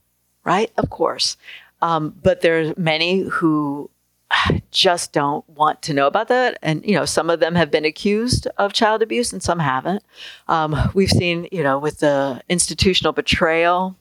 right? 0.43 0.69
Of 0.77 0.89
course. 0.89 1.37
Um, 1.81 2.13
but 2.21 2.43
are 2.43 2.73
many 2.77 3.21
who 3.21 3.89
just 4.71 5.13
don't 5.13 5.47
want 5.49 5.81
to 5.83 5.93
know 5.93 6.07
about 6.07 6.27
that. 6.27 6.57
And, 6.61 6.85
you 6.85 6.95
know, 6.95 7.05
some 7.05 7.29
of 7.29 7.39
them 7.39 7.55
have 7.55 7.71
been 7.71 7.85
accused 7.85 8.47
of 8.57 8.73
child 8.73 9.01
abuse 9.01 9.33
and 9.33 9.41
some 9.41 9.59
haven't. 9.59 10.03
Um, 10.47 10.75
we've 10.93 11.09
seen, 11.09 11.47
you 11.51 11.63
know, 11.63 11.79
with 11.79 11.99
the 11.99 12.41
institutional 12.49 13.13
betrayal, 13.13 13.95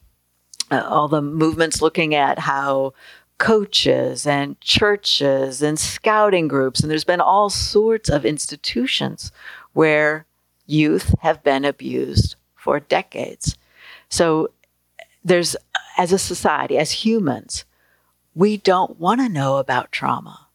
uh, 0.71 0.83
all 0.87 1.07
the 1.07 1.21
movements 1.21 1.81
looking 1.81 2.15
at 2.15 2.39
how 2.39 2.93
coaches 3.37 4.25
and 4.25 4.59
churches 4.61 5.61
and 5.61 5.77
scouting 5.77 6.47
groups, 6.47 6.79
and 6.79 6.89
there's 6.89 7.03
been 7.03 7.21
all 7.21 7.49
sorts 7.49 8.09
of 8.09 8.25
institutions 8.25 9.31
where 9.73 10.25
youth 10.65 11.13
have 11.21 11.43
been 11.43 11.65
abused 11.65 12.35
for 12.55 12.79
decades. 12.79 13.57
So 14.09 14.51
there's, 15.23 15.55
as 15.97 16.11
a 16.11 16.17
society, 16.17 16.77
as 16.77 16.91
humans, 16.91 17.65
we 18.35 18.57
don't 18.57 18.99
want 18.99 19.21
to 19.21 19.29
know 19.29 19.57
about 19.57 19.91
trauma. 19.91 20.47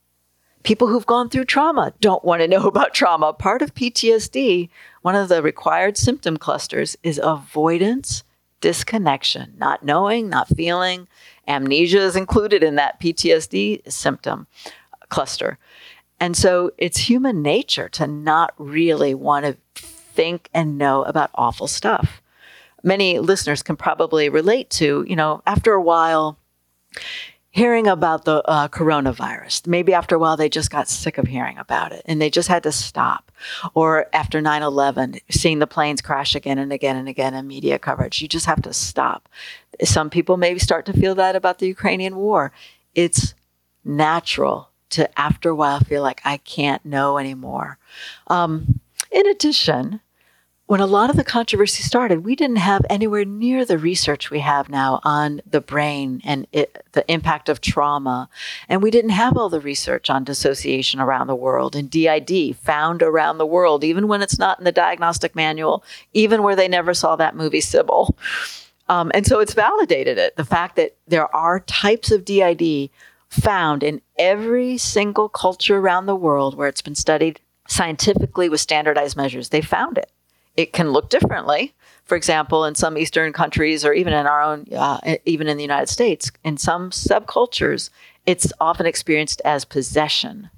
People 0.63 0.89
who've 0.89 1.07
gone 1.07 1.31
through 1.31 1.47
trauma 1.47 1.95
don't 2.01 2.25
want 2.25 2.43
to 2.43 2.49
know 2.49 2.67
about 2.67 2.95
trauma. 2.95 3.33
Part 3.33 3.63
of 3.63 3.75
PTSD, 3.75 4.69
one 5.03 5.17
of 5.17 5.29
the 5.29 5.43
required 5.43 5.97
symptom 5.97 6.37
clusters, 6.37 6.97
is 7.03 7.19
avoidance, 7.23 8.23
disconnection, 8.61 9.55
not 9.57 9.83
knowing, 9.83 10.29
not 10.29 10.49
feeling. 10.49 11.09
Amnesia 11.49 12.01
is 12.01 12.15
included 12.15 12.63
in 12.63 12.77
that 12.77 13.01
PTSD 13.01 13.91
symptom 13.91 14.47
cluster. 15.09 15.59
And 16.21 16.37
so 16.37 16.71
it's 16.77 16.99
human 16.99 17.41
nature 17.41 17.89
to 17.91 18.07
not 18.07 18.53
really 18.59 19.15
want 19.15 19.47
to 19.47 19.57
think 19.75 20.51
and 20.53 20.77
know 20.77 21.03
about 21.05 21.31
awful 21.35 21.67
stuff. 21.67 22.21
Many 22.83 23.19
listeners 23.19 23.63
can 23.63 23.77
probably 23.77 24.29
relate 24.29 24.69
to, 24.71 25.05
you 25.09 25.17
know, 25.17 25.43
after 25.47 25.73
a 25.73 25.83
while, 25.83 26.39
hearing 27.51 27.87
about 27.87 28.25
the 28.25 28.43
uh, 28.49 28.69
coronavirus. 28.69 29.67
Maybe 29.67 29.93
after 29.93 30.15
a 30.15 30.19
while, 30.19 30.37
they 30.37 30.49
just 30.49 30.71
got 30.71 30.89
sick 30.89 31.19
of 31.19 31.27
hearing 31.27 31.59
about 31.59 31.93
it 31.93 32.03
and 32.07 32.21
they 32.21 32.31
just 32.31 32.49
had 32.49 32.63
to 32.63 32.73
stop. 32.73 33.33
Or 33.75 34.07
after 34.13 34.41
9 34.41 34.63
11, 34.63 35.17
seeing 35.31 35.59
the 35.59 35.67
planes 35.67 36.01
crash 36.01 36.35
again 36.35 36.59
and 36.59 36.73
again 36.73 36.97
and 36.97 37.09
again 37.09 37.35
in 37.35 37.47
media 37.47 37.79
coverage, 37.79 38.23
you 38.23 38.29
just 38.29 38.47
have 38.47 38.63
to 38.63 38.73
stop. 38.73 39.29
Some 39.83 40.11
people 40.11 40.37
maybe 40.37 40.61
start 40.61 40.87
to 40.87 40.93
feel 40.93 41.15
that 41.17 41.37
about 41.37 41.59
the 41.59 41.67
Ukrainian 41.67 42.17
war. 42.17 42.53
It's 42.95 43.35
natural 43.85 44.71
to, 44.91 45.19
after 45.19 45.51
a 45.51 45.55
while, 45.55 45.81
feel 45.81 46.03
like 46.03 46.21
I 46.25 46.37
can't 46.37 46.85
know 46.85 47.19
anymore. 47.19 47.79
Um, 48.27 48.81
in 49.11 49.27
addition, 49.27 50.01
when 50.71 50.81
a 50.81 50.87
lot 50.87 51.11
of 51.11 51.17
the 51.17 51.25
controversy 51.25 51.83
started, 51.83 52.25
we 52.25 52.37
didn't 52.37 52.55
have 52.55 52.87
anywhere 52.89 53.25
near 53.25 53.65
the 53.65 53.77
research 53.77 54.31
we 54.31 54.39
have 54.39 54.69
now 54.69 55.01
on 55.03 55.43
the 55.45 55.61
brain 55.61 56.21
and 56.23 56.47
it, 56.53 56.85
the 56.93 57.05
impact 57.11 57.49
of 57.49 57.61
trauma. 57.61 58.29
And 58.69 58.81
we 58.81 58.93
didn't 58.93 59.11
have 59.11 59.37
all 59.37 59.49
the 59.49 59.59
research 59.59 60.09
on 60.09 60.23
dissociation 60.23 61.01
around 61.01 61.27
the 61.27 61.35
world 61.35 61.75
and 61.75 61.91
DID 61.91 62.55
found 62.55 63.03
around 63.03 63.39
the 63.39 63.47
world, 63.47 63.83
even 63.83 64.07
when 64.07 64.23
it's 64.23 64.39
not 64.39 64.61
in 64.61 64.65
the 64.65 64.71
diagnostic 64.71 65.35
manual, 65.35 65.83
even 66.13 66.45
where 66.45 66.55
they 66.55 66.69
never 66.69 66.95
saw 66.95 67.17
that 67.17 67.35
movie 67.35 67.61
Sybil. 67.61 68.17
Um, 68.89 69.11
and 69.13 69.27
so 69.27 69.41
it's 69.41 69.55
validated 69.55 70.19
it 70.19 70.37
the 70.37 70.45
fact 70.45 70.77
that 70.77 70.95
there 71.09 71.35
are 71.35 71.59
types 71.59 72.13
of 72.13 72.25
DID 72.25 72.91
found 73.29 73.83
in 73.83 74.03
every 74.21 74.79
single 74.79 75.29
culture 75.29 75.79
around 75.79 76.07
the 76.07 76.15
world 76.15 76.57
where 76.57 76.69
it's 76.69 76.81
been 76.81 76.95
studied 76.95 77.41
scientifically 77.67 78.49
with 78.49 78.61
standardized 78.61 79.17
measures. 79.17 79.49
They 79.49 79.63
found 79.63 79.99
it 79.99 80.13
it 80.61 80.73
can 80.73 80.93
look 80.93 81.11
differently. 81.11 81.75
For 82.05 82.17
example, 82.17 82.65
in 82.65 82.75
some 82.75 82.99
Eastern 82.99 83.33
countries, 83.33 83.85
or 83.85 83.93
even 83.93 84.13
in 84.13 84.27
our 84.27 84.43
own, 84.43 84.67
uh, 84.77 84.99
even 85.25 85.49
in 85.49 85.57
the 85.57 85.63
United 85.63 85.89
States, 85.89 86.31
in 86.45 86.57
some 86.57 86.91
subcultures, 86.91 87.91
it's 88.27 88.53
often 88.61 88.87
experienced 88.87 89.41
as 89.45 89.65
possession. 89.65 90.51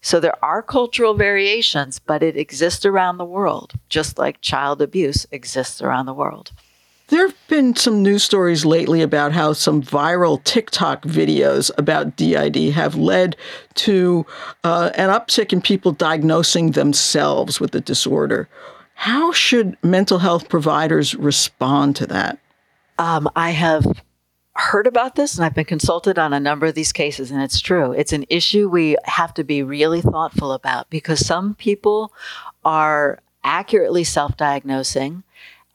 So 0.00 0.20
there 0.20 0.44
are 0.44 0.62
cultural 0.62 1.14
variations, 1.14 1.98
but 1.98 2.22
it 2.22 2.36
exists 2.36 2.86
around 2.86 3.18
the 3.18 3.24
world, 3.24 3.72
just 3.88 4.18
like 4.18 4.40
child 4.40 4.80
abuse 4.80 5.26
exists 5.30 5.82
around 5.82 6.06
the 6.06 6.14
world. 6.14 6.52
There 7.08 7.26
have 7.26 7.36
been 7.46 7.76
some 7.76 8.02
news 8.02 8.24
stories 8.24 8.64
lately 8.64 9.00
about 9.00 9.32
how 9.32 9.52
some 9.52 9.80
viral 9.80 10.42
TikTok 10.42 11.02
videos 11.02 11.70
about 11.78 12.16
DID 12.16 12.72
have 12.72 12.96
led 12.96 13.36
to 13.74 14.26
uh, 14.64 14.90
an 14.96 15.10
uptick 15.10 15.52
in 15.52 15.60
people 15.60 15.92
diagnosing 15.92 16.72
themselves 16.72 17.60
with 17.60 17.70
the 17.70 17.80
disorder. 17.80 18.48
How 18.96 19.30
should 19.32 19.76
mental 19.82 20.18
health 20.18 20.48
providers 20.48 21.14
respond 21.14 21.96
to 21.96 22.06
that? 22.08 22.38
Um, 22.98 23.28
I 23.36 23.50
have 23.50 23.86
heard 24.54 24.86
about 24.86 25.16
this 25.16 25.36
and 25.36 25.44
I've 25.44 25.54
been 25.54 25.66
consulted 25.66 26.18
on 26.18 26.32
a 26.32 26.40
number 26.40 26.66
of 26.66 26.74
these 26.74 26.92
cases, 26.92 27.30
and 27.30 27.42
it's 27.42 27.60
true. 27.60 27.92
It's 27.92 28.14
an 28.14 28.24
issue 28.30 28.68
we 28.68 28.96
have 29.04 29.34
to 29.34 29.44
be 29.44 29.62
really 29.62 30.00
thoughtful 30.00 30.52
about 30.52 30.88
because 30.90 31.24
some 31.24 31.54
people 31.54 32.12
are 32.64 33.20
accurately 33.44 34.02
self 34.02 34.36
diagnosing 34.36 35.22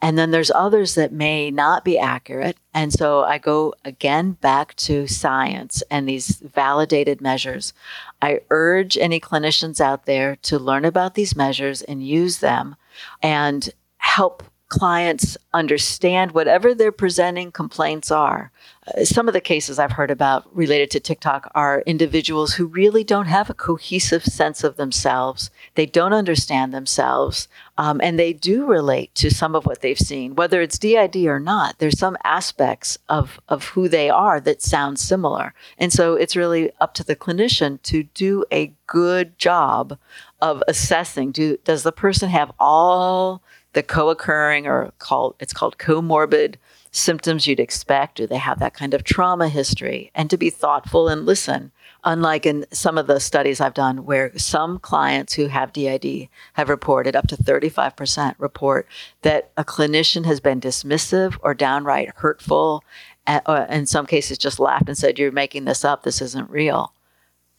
And 0.02 0.18
then 0.18 0.32
there's 0.32 0.52
others 0.52 0.96
that 0.96 1.12
may 1.14 1.52
not 1.52 1.86
be 1.86 1.98
accurate. 2.00 2.58
And 2.74 2.92
so 2.92 3.24
I 3.24 3.38
go 3.38 3.76
again 3.86 4.32
back 4.34 4.76
to 4.78 5.08
science 5.08 5.84
and 5.92 6.10
these 6.10 6.38
validated 6.38 7.22
measures. 7.22 7.74
I 8.22 8.42
urge 8.50 8.98
any 8.98 9.20
clinicians 9.20 9.80
out 9.80 10.06
there 10.06 10.38
to 10.38 10.58
learn 10.58 10.86
about 10.86 11.14
these 11.14 11.36
measures 11.36 11.84
and 11.84 12.06
use 12.06 12.40
them 12.40 12.76
and 13.22 13.70
help 13.98 14.44
clients 14.72 15.36
understand 15.54 16.32
whatever 16.32 16.74
their 16.74 16.94
presenting 16.94 17.52
complaints 17.52 18.10
are. 18.10 18.54
Uh, 18.88 19.04
some 19.04 19.28
of 19.28 19.34
the 19.34 19.42
cases 19.42 19.78
I've 19.78 19.92
heard 19.92 20.10
about 20.10 20.48
related 20.56 20.90
to 20.92 21.00
TikTok 21.02 21.52
are 21.54 21.84
individuals 21.86 22.54
who 22.54 22.68
really 22.68 23.04
don't 23.04 23.26
have 23.26 23.50
a 23.50 23.54
cohesive 23.54 24.24
sense 24.24 24.64
of 24.64 24.78
themselves. 24.78 25.52
They 25.76 25.86
don't 25.86 26.14
understand 26.14 26.74
themselves, 26.74 27.50
um, 27.78 28.00
and 28.02 28.18
they 28.18 28.32
do 28.32 28.66
relate 28.66 29.14
to 29.16 29.30
some 29.30 29.56
of 29.56 29.66
what 29.66 29.82
they've 29.82 30.00
seen, 30.00 30.36
whether 30.36 30.62
it's 30.62 30.80
DID 30.80 31.18
or 31.26 31.40
not. 31.40 31.80
There's 31.80 32.00
some 32.00 32.16
aspects 32.24 32.98
of, 33.10 33.42
of 33.50 33.66
who 33.66 33.90
they 33.90 34.10
are 34.10 34.40
that 34.40 34.62
sound 34.62 35.00
similar. 35.00 35.54
And 35.78 35.92
so 35.92 36.14
it's 36.14 36.38
really 36.38 36.72
up 36.80 36.94
to 36.94 37.04
the 37.04 37.18
clinician 37.18 37.82
to 37.84 38.04
do 38.04 38.46
a 38.54 38.74
good 38.88 39.38
job 39.38 39.98
of 40.42 40.64
assessing 40.68 41.32
do, 41.32 41.58
does 41.64 41.84
the 41.84 41.92
person 41.92 42.30
have 42.30 42.52
all 42.60 43.42
the 43.74 43.84
co-occurring 43.84 44.68
or 44.68 44.92
called 45.00 45.36
it's 45.40 45.54
called 45.54 45.78
comorbid 45.78 46.56
symptoms 46.92 47.48
you'd 47.48 47.60
expect? 47.60 48.18
Do 48.18 48.28
they 48.28 48.38
have 48.38 48.60
that 48.60 48.74
kind 48.74 48.94
of 48.94 49.04
trauma 49.04 49.48
history? 49.48 50.12
And 50.14 50.30
to 50.30 50.38
be 50.38 50.50
thoughtful 50.50 51.08
and 51.08 51.26
listen 51.26 51.72
unlike 52.04 52.46
in 52.46 52.66
some 52.72 52.98
of 52.98 53.06
the 53.06 53.20
studies 53.20 53.62
i've 53.62 53.76
done 53.76 54.06
where 54.06 54.36
some 54.36 54.80
clients 54.80 55.34
who 55.34 55.46
have 55.46 55.72
did 55.72 56.28
have 56.54 56.68
reported 56.68 57.16
up 57.16 57.28
to 57.28 57.38
35% 57.38 58.34
report 58.40 58.88
that 59.22 59.52
a 59.56 59.64
clinician 59.64 60.26
has 60.26 60.40
been 60.40 60.60
dismissive 60.60 61.38
or 61.42 61.54
downright 61.54 62.10
hurtful 62.16 62.84
eh, 63.28 63.40
or 63.46 63.60
in 63.64 63.86
some 63.86 64.06
cases 64.06 64.38
just 64.38 64.60
laughed 64.60 64.88
and 64.88 64.98
said 64.98 65.20
you're 65.20 65.32
making 65.32 65.66
this 65.66 65.86
up. 65.86 66.04
This 66.04 66.22
isn't 66.22 66.50
real 66.50 66.94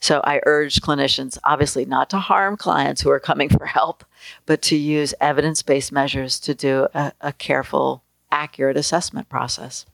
so 0.02 0.20
I 0.24 0.40
urge 0.46 0.80
clinicians, 0.80 1.38
obviously, 1.44 1.84
not 1.84 2.10
to 2.10 2.18
harm 2.18 2.56
clients 2.56 3.00
who 3.00 3.10
are 3.10 3.20
coming 3.20 3.48
for 3.48 3.66
help, 3.66 4.04
but 4.46 4.60
to 4.62 4.76
use 4.76 5.14
evidence 5.20 5.62
based 5.62 5.92
measures 5.92 6.40
to 6.40 6.56
do 6.56 6.88
a, 6.92 7.12
a, 7.20 7.32
careful, 7.32 8.02
accurate 8.32 8.76
assessment 8.76 9.28
process. 9.28 9.86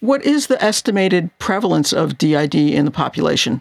What 0.00 0.24
is 0.24 0.46
the 0.46 0.62
estimated 0.64 1.38
prevalence 1.38 1.92
of 1.92 2.16
DID 2.16 2.54
in 2.54 2.86
the 2.86 2.90
population? 2.90 3.60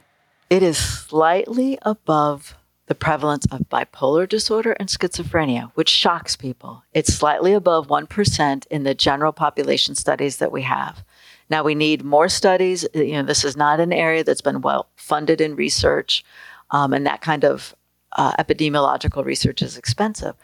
It 0.50 0.64
is 0.64 0.78
slightly 0.78 1.78
above 1.82 2.56
the 2.86 2.96
prevalence 2.96 3.46
of 3.52 3.68
bipolar 3.70 4.28
disorder 4.28 4.72
and 4.80 4.88
schizophrenia, 4.88 5.70
which 5.76 5.90
shocks 5.90 6.38
people. 6.38 6.82
It's 6.94 7.14
slightly 7.14 7.52
above 7.52 7.90
1% 7.90 8.68
in 8.68 8.84
the 8.84 8.96
general 8.96 9.34
population 9.34 9.96
studies 9.96 10.38
that 10.38 10.54
we 10.54 10.62
have. 10.62 11.04
Now 11.50 11.64
we 11.64 11.76
need 11.76 12.04
more 12.04 12.30
studies. 12.30 12.86
You 12.94 13.14
know, 13.14 13.24
this 13.24 13.44
is 13.44 13.58
not 13.58 13.80
an 13.80 13.92
area 13.92 14.24
that's 14.24 14.42
been 14.42 14.62
well 14.62 14.88
funded 14.96 15.42
in 15.42 15.56
research, 15.56 16.24
um, 16.72 16.94
and 16.94 17.06
that 17.06 17.22
kind 17.22 17.44
of 17.44 17.76
uh, 18.14 18.34
epidemiological 18.34 19.26
research 19.26 19.62
is 19.62 19.78
expensive, 19.78 20.36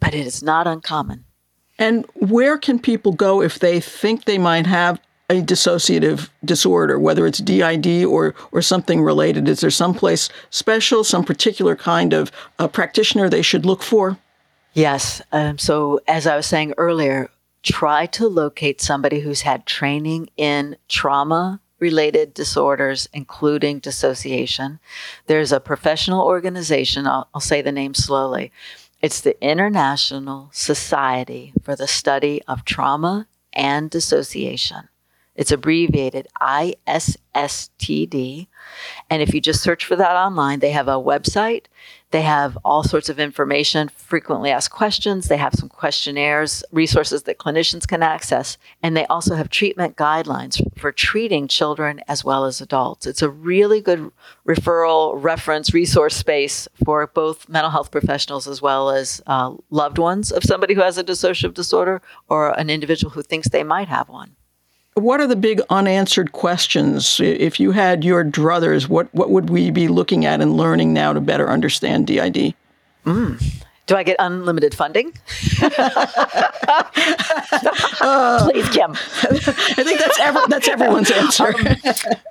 but 0.00 0.14
it 0.14 0.26
is 0.26 0.42
not 0.42 0.66
uncommon. 0.66 1.24
And 1.78 2.06
where 2.14 2.56
can 2.56 2.78
people 2.78 3.12
go 3.12 3.42
if 3.42 3.58
they 3.58 3.80
think 3.80 4.24
they 4.24 4.38
might 4.38 4.66
have 4.66 5.00
a 5.30 5.40
dissociative 5.40 6.28
disorder, 6.44 6.98
whether 6.98 7.26
it's 7.26 7.38
DID 7.38 8.04
or 8.04 8.34
or 8.52 8.62
something 8.62 9.02
related? 9.02 9.48
Is 9.48 9.60
there 9.60 9.70
some 9.70 9.94
place 9.94 10.28
special, 10.50 11.02
some 11.02 11.24
particular 11.24 11.76
kind 11.76 12.12
of 12.12 12.30
uh, 12.58 12.68
practitioner 12.68 13.28
they 13.28 13.42
should 13.42 13.66
look 13.66 13.82
for? 13.82 14.18
Yes. 14.74 15.22
Um, 15.32 15.58
so 15.58 16.00
as 16.06 16.26
I 16.26 16.36
was 16.36 16.46
saying 16.46 16.74
earlier, 16.76 17.30
try 17.64 18.06
to 18.06 18.28
locate 18.28 18.80
somebody 18.80 19.20
who's 19.20 19.40
had 19.40 19.66
training 19.66 20.28
in 20.36 20.76
trauma 20.88 21.60
related 21.80 22.32
disorders, 22.32 23.08
including 23.12 23.80
dissociation. 23.80 24.78
There's 25.26 25.50
a 25.50 25.60
professional 25.60 26.24
organization, 26.24 27.06
I'll, 27.06 27.28
I'll, 27.34 27.40
say 27.40 27.62
the 27.62 27.72
name 27.72 27.94
slowly. 27.94 28.52
It's 29.02 29.20
the 29.20 29.42
International 29.44 30.50
Society 30.52 31.52
for 31.62 31.74
the 31.74 31.88
Study 31.88 32.40
of 32.46 32.64
Trauma 32.64 33.26
and 33.52 33.90
Dissociation. 33.90 34.88
It's 35.34 35.50
abbreviated 35.50 36.28
ISSTD. 36.40 38.46
And 39.10 39.20
if 39.20 39.34
you 39.34 39.40
just 39.40 39.62
search 39.62 39.84
for 39.84 39.96
that 39.96 40.16
online, 40.16 40.60
they 40.60 40.70
have 40.70 40.88
a 40.88 40.92
website. 40.92 41.64
They 42.14 42.22
have 42.22 42.56
all 42.64 42.84
sorts 42.84 43.08
of 43.08 43.18
information, 43.18 43.90
frequently 43.96 44.48
asked 44.48 44.70
questions. 44.70 45.26
They 45.26 45.36
have 45.36 45.52
some 45.52 45.68
questionnaires, 45.68 46.62
resources 46.70 47.24
that 47.24 47.38
clinicians 47.38 47.88
can 47.88 48.04
access. 48.04 48.56
And 48.84 48.96
they 48.96 49.04
also 49.06 49.34
have 49.34 49.50
treatment 49.50 49.96
guidelines 49.96 50.62
for 50.78 50.92
treating 50.92 51.48
children 51.48 52.00
as 52.06 52.24
well 52.24 52.44
as 52.44 52.60
adults. 52.60 53.04
It's 53.08 53.20
a 53.20 53.28
really 53.28 53.80
good 53.80 54.12
referral, 54.46 55.20
reference, 55.20 55.74
resource 55.74 56.14
space 56.14 56.68
for 56.84 57.08
both 57.08 57.48
mental 57.48 57.72
health 57.72 57.90
professionals 57.90 58.46
as 58.46 58.62
well 58.62 58.90
as 58.90 59.20
uh, 59.26 59.56
loved 59.70 59.98
ones 59.98 60.30
of 60.30 60.44
somebody 60.44 60.74
who 60.74 60.82
has 60.82 60.96
a 60.96 61.02
dissociative 61.02 61.54
disorder 61.54 62.00
or 62.28 62.56
an 62.56 62.70
individual 62.70 63.10
who 63.10 63.24
thinks 63.24 63.48
they 63.48 63.64
might 63.64 63.88
have 63.88 64.08
one. 64.08 64.36
What 64.94 65.20
are 65.20 65.26
the 65.26 65.36
big 65.36 65.60
unanswered 65.70 66.32
questions? 66.32 67.18
If 67.20 67.58
you 67.58 67.72
had 67.72 68.04
your 68.04 68.24
druthers, 68.24 68.88
what, 68.88 69.12
what 69.12 69.28
would 69.30 69.50
we 69.50 69.70
be 69.70 69.88
looking 69.88 70.24
at 70.24 70.40
and 70.40 70.56
learning 70.56 70.92
now 70.92 71.12
to 71.12 71.20
better 71.20 71.50
understand 71.50 72.06
DID? 72.06 72.54
Mm. 73.04 73.64
Do 73.86 73.96
I 73.96 74.02
get 74.02 74.16
unlimited 74.18 74.72
funding? 74.74 75.12
uh, 78.00 78.48
Please, 78.50 78.68
Kim. 78.70 78.92
I 78.94 79.82
think 79.82 79.98
that's 79.98 80.20
every, 80.20 80.40
that's 80.48 80.68
everyone's 80.68 81.10
answer. 81.10 81.54
Um, 81.54 81.76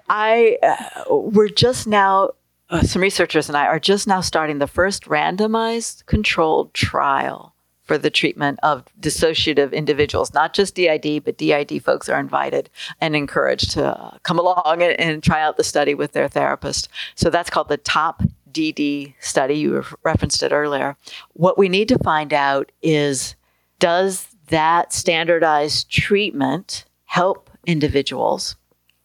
I 0.09 0.57
uh, 0.63 1.03
we're 1.09 1.49
just 1.49 1.85
now 1.85 2.31
uh, 2.69 2.81
some 2.81 3.01
researchers 3.03 3.49
and 3.49 3.57
I 3.57 3.67
are 3.67 3.79
just 3.79 4.07
now 4.07 4.21
starting 4.21 4.57
the 4.57 4.67
first 4.67 5.03
randomized 5.03 6.05
controlled 6.07 6.73
trial 6.73 7.52
for 7.83 7.97
the 7.97 8.09
treatment 8.09 8.59
of 8.63 8.85
dissociative 8.99 9.73
individuals. 9.73 10.33
Not 10.33 10.53
just 10.53 10.75
DID, 10.75 11.23
but 11.23 11.37
DID 11.37 11.83
folks 11.83 12.09
are 12.09 12.19
invited 12.19 12.69
and 13.01 13.15
encouraged 13.15 13.71
to 13.71 14.17
come 14.23 14.39
along 14.39 14.81
and, 14.81 14.99
and 14.99 15.23
try 15.23 15.41
out 15.41 15.57
the 15.57 15.63
study 15.63 15.93
with 15.93 16.13
their 16.13 16.27
therapist. 16.27 16.87
So 17.15 17.29
that's 17.29 17.49
called 17.49 17.69
the 17.69 17.77
TOP 17.77 18.23
DD 18.51 19.15
study. 19.19 19.55
You 19.55 19.83
referenced 20.03 20.43
it 20.43 20.51
earlier. 20.51 20.95
What 21.33 21.57
we 21.57 21.67
need 21.69 21.89
to 21.89 21.97
find 21.99 22.33
out 22.33 22.71
is 22.81 23.35
does 23.79 24.27
that 24.47 24.93
standardized 24.93 25.89
treatment 25.89 26.85
help 27.05 27.49
individuals? 27.65 28.55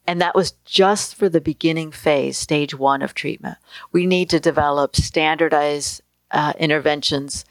And 0.06 0.20
that 0.20 0.34
was 0.34 0.52
just 0.64 1.16
for 1.16 1.28
the 1.28 1.40
beginning 1.40 1.90
phase, 1.90 2.38
stage 2.38 2.74
one 2.74 3.02
of 3.02 3.12
treatment. 3.12 3.58
We 3.92 4.06
need 4.06 4.30
to 4.30 4.40
develop 4.40 4.96
standardized 4.96 6.00
uh, 6.30 6.52
interventions 6.58 7.44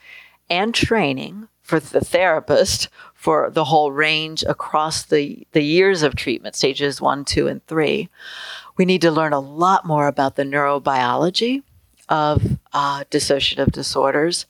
and 0.49 0.73
training 0.73 1.47
for 1.61 1.79
the 1.79 1.99
therapist 1.99 2.87
for 3.13 3.49
the 3.49 3.65
whole 3.65 3.91
range 3.91 4.43
across 4.43 5.03
the, 5.03 5.45
the 5.51 5.61
years 5.61 6.01
of 6.01 6.15
treatment, 6.15 6.55
stages 6.55 7.01
one, 7.01 7.25
two, 7.25 7.47
and 7.47 7.65
three. 7.67 8.07
We 8.77 8.85
need 8.85 9.01
to 9.01 9.11
learn 9.11 9.33
a 9.33 9.39
lot 9.39 9.85
more 9.85 10.07
about 10.07 10.35
the 10.35 10.43
neurobiology 10.43 11.63
of 12.07 12.57
uh, 12.71 13.03
dissociative 13.11 13.71
disorders. 13.71 14.45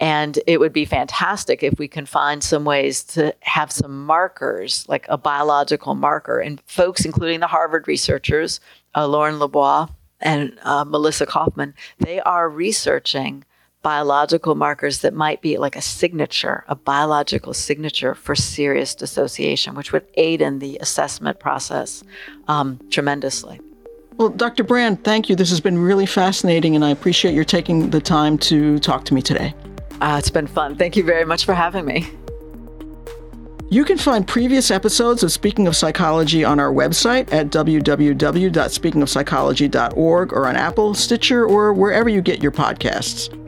And 0.00 0.38
it 0.46 0.60
would 0.60 0.72
be 0.72 0.84
fantastic 0.84 1.62
if 1.62 1.78
we 1.78 1.88
can 1.88 2.06
find 2.06 2.42
some 2.42 2.64
ways 2.64 3.02
to 3.04 3.34
have 3.40 3.72
some 3.72 4.06
markers, 4.06 4.88
like 4.88 5.06
a 5.08 5.18
biological 5.18 5.94
marker. 5.96 6.38
And 6.38 6.62
folks, 6.66 7.04
including 7.04 7.40
the 7.40 7.48
Harvard 7.48 7.88
researchers, 7.88 8.60
uh, 8.94 9.08
Lauren 9.08 9.38
LeBois 9.38 9.88
and 10.20 10.56
uh, 10.62 10.84
Milissa 10.84 11.26
Kaufman, 11.26 11.74
they 11.98 12.20
are 12.20 12.48
researching 12.48 13.44
biological 13.82 14.54
markers 14.54 15.00
that 15.00 15.14
might 15.14 15.40
be 15.40 15.56
like 15.56 15.76
a 15.76 15.80
signature, 15.80 16.64
a 16.68 16.74
biological 16.74 17.54
signature 17.54 18.14
for 18.14 18.34
serious 18.34 18.94
dissociation, 18.94 19.74
which 19.74 19.92
would 19.92 20.04
aid 20.14 20.40
in 20.40 20.58
the 20.58 20.78
assessment 20.80 21.38
process 21.38 22.02
um, 22.48 22.80
tremendously. 22.90 23.60
Well, 24.16 24.30
Dr. 24.30 24.64
Brand, 24.64 25.04
thank 25.04 25.28
you. 25.28 25.36
This 25.36 25.50
has 25.50 25.60
been 25.60 25.78
really 25.78 26.06
fascinating, 26.06 26.74
and 26.74 26.84
I 26.84 26.90
appreciate 26.90 27.34
your 27.34 27.44
taking 27.44 27.90
the 27.90 28.00
time 28.00 28.36
to 28.38 28.80
talk 28.80 29.04
to 29.06 29.14
me 29.14 29.22
today. 29.22 29.54
Uh, 30.00 30.16
it's 30.18 30.30
been 30.30 30.48
fun. 30.48 30.76
Thank 30.76 30.96
you 30.96 31.04
very 31.04 31.24
much 31.24 31.44
for 31.44 31.54
having 31.54 31.84
me. 31.84 32.08
You 33.70 33.84
can 33.84 33.98
find 33.98 34.26
previous 34.26 34.70
episodes 34.70 35.22
of 35.22 35.30
Speaking 35.30 35.68
of 35.68 35.76
Psychology 35.76 36.42
on 36.42 36.58
our 36.58 36.72
website 36.72 37.30
at 37.32 37.50
www.speakingofpsychology.org 37.50 40.32
or 40.32 40.46
on 40.46 40.56
Apple, 40.56 40.94
Stitcher, 40.94 41.46
or 41.46 41.74
wherever 41.74 42.08
you 42.08 42.22
get 42.22 42.42
your 42.42 42.50
podcasts. 42.50 43.47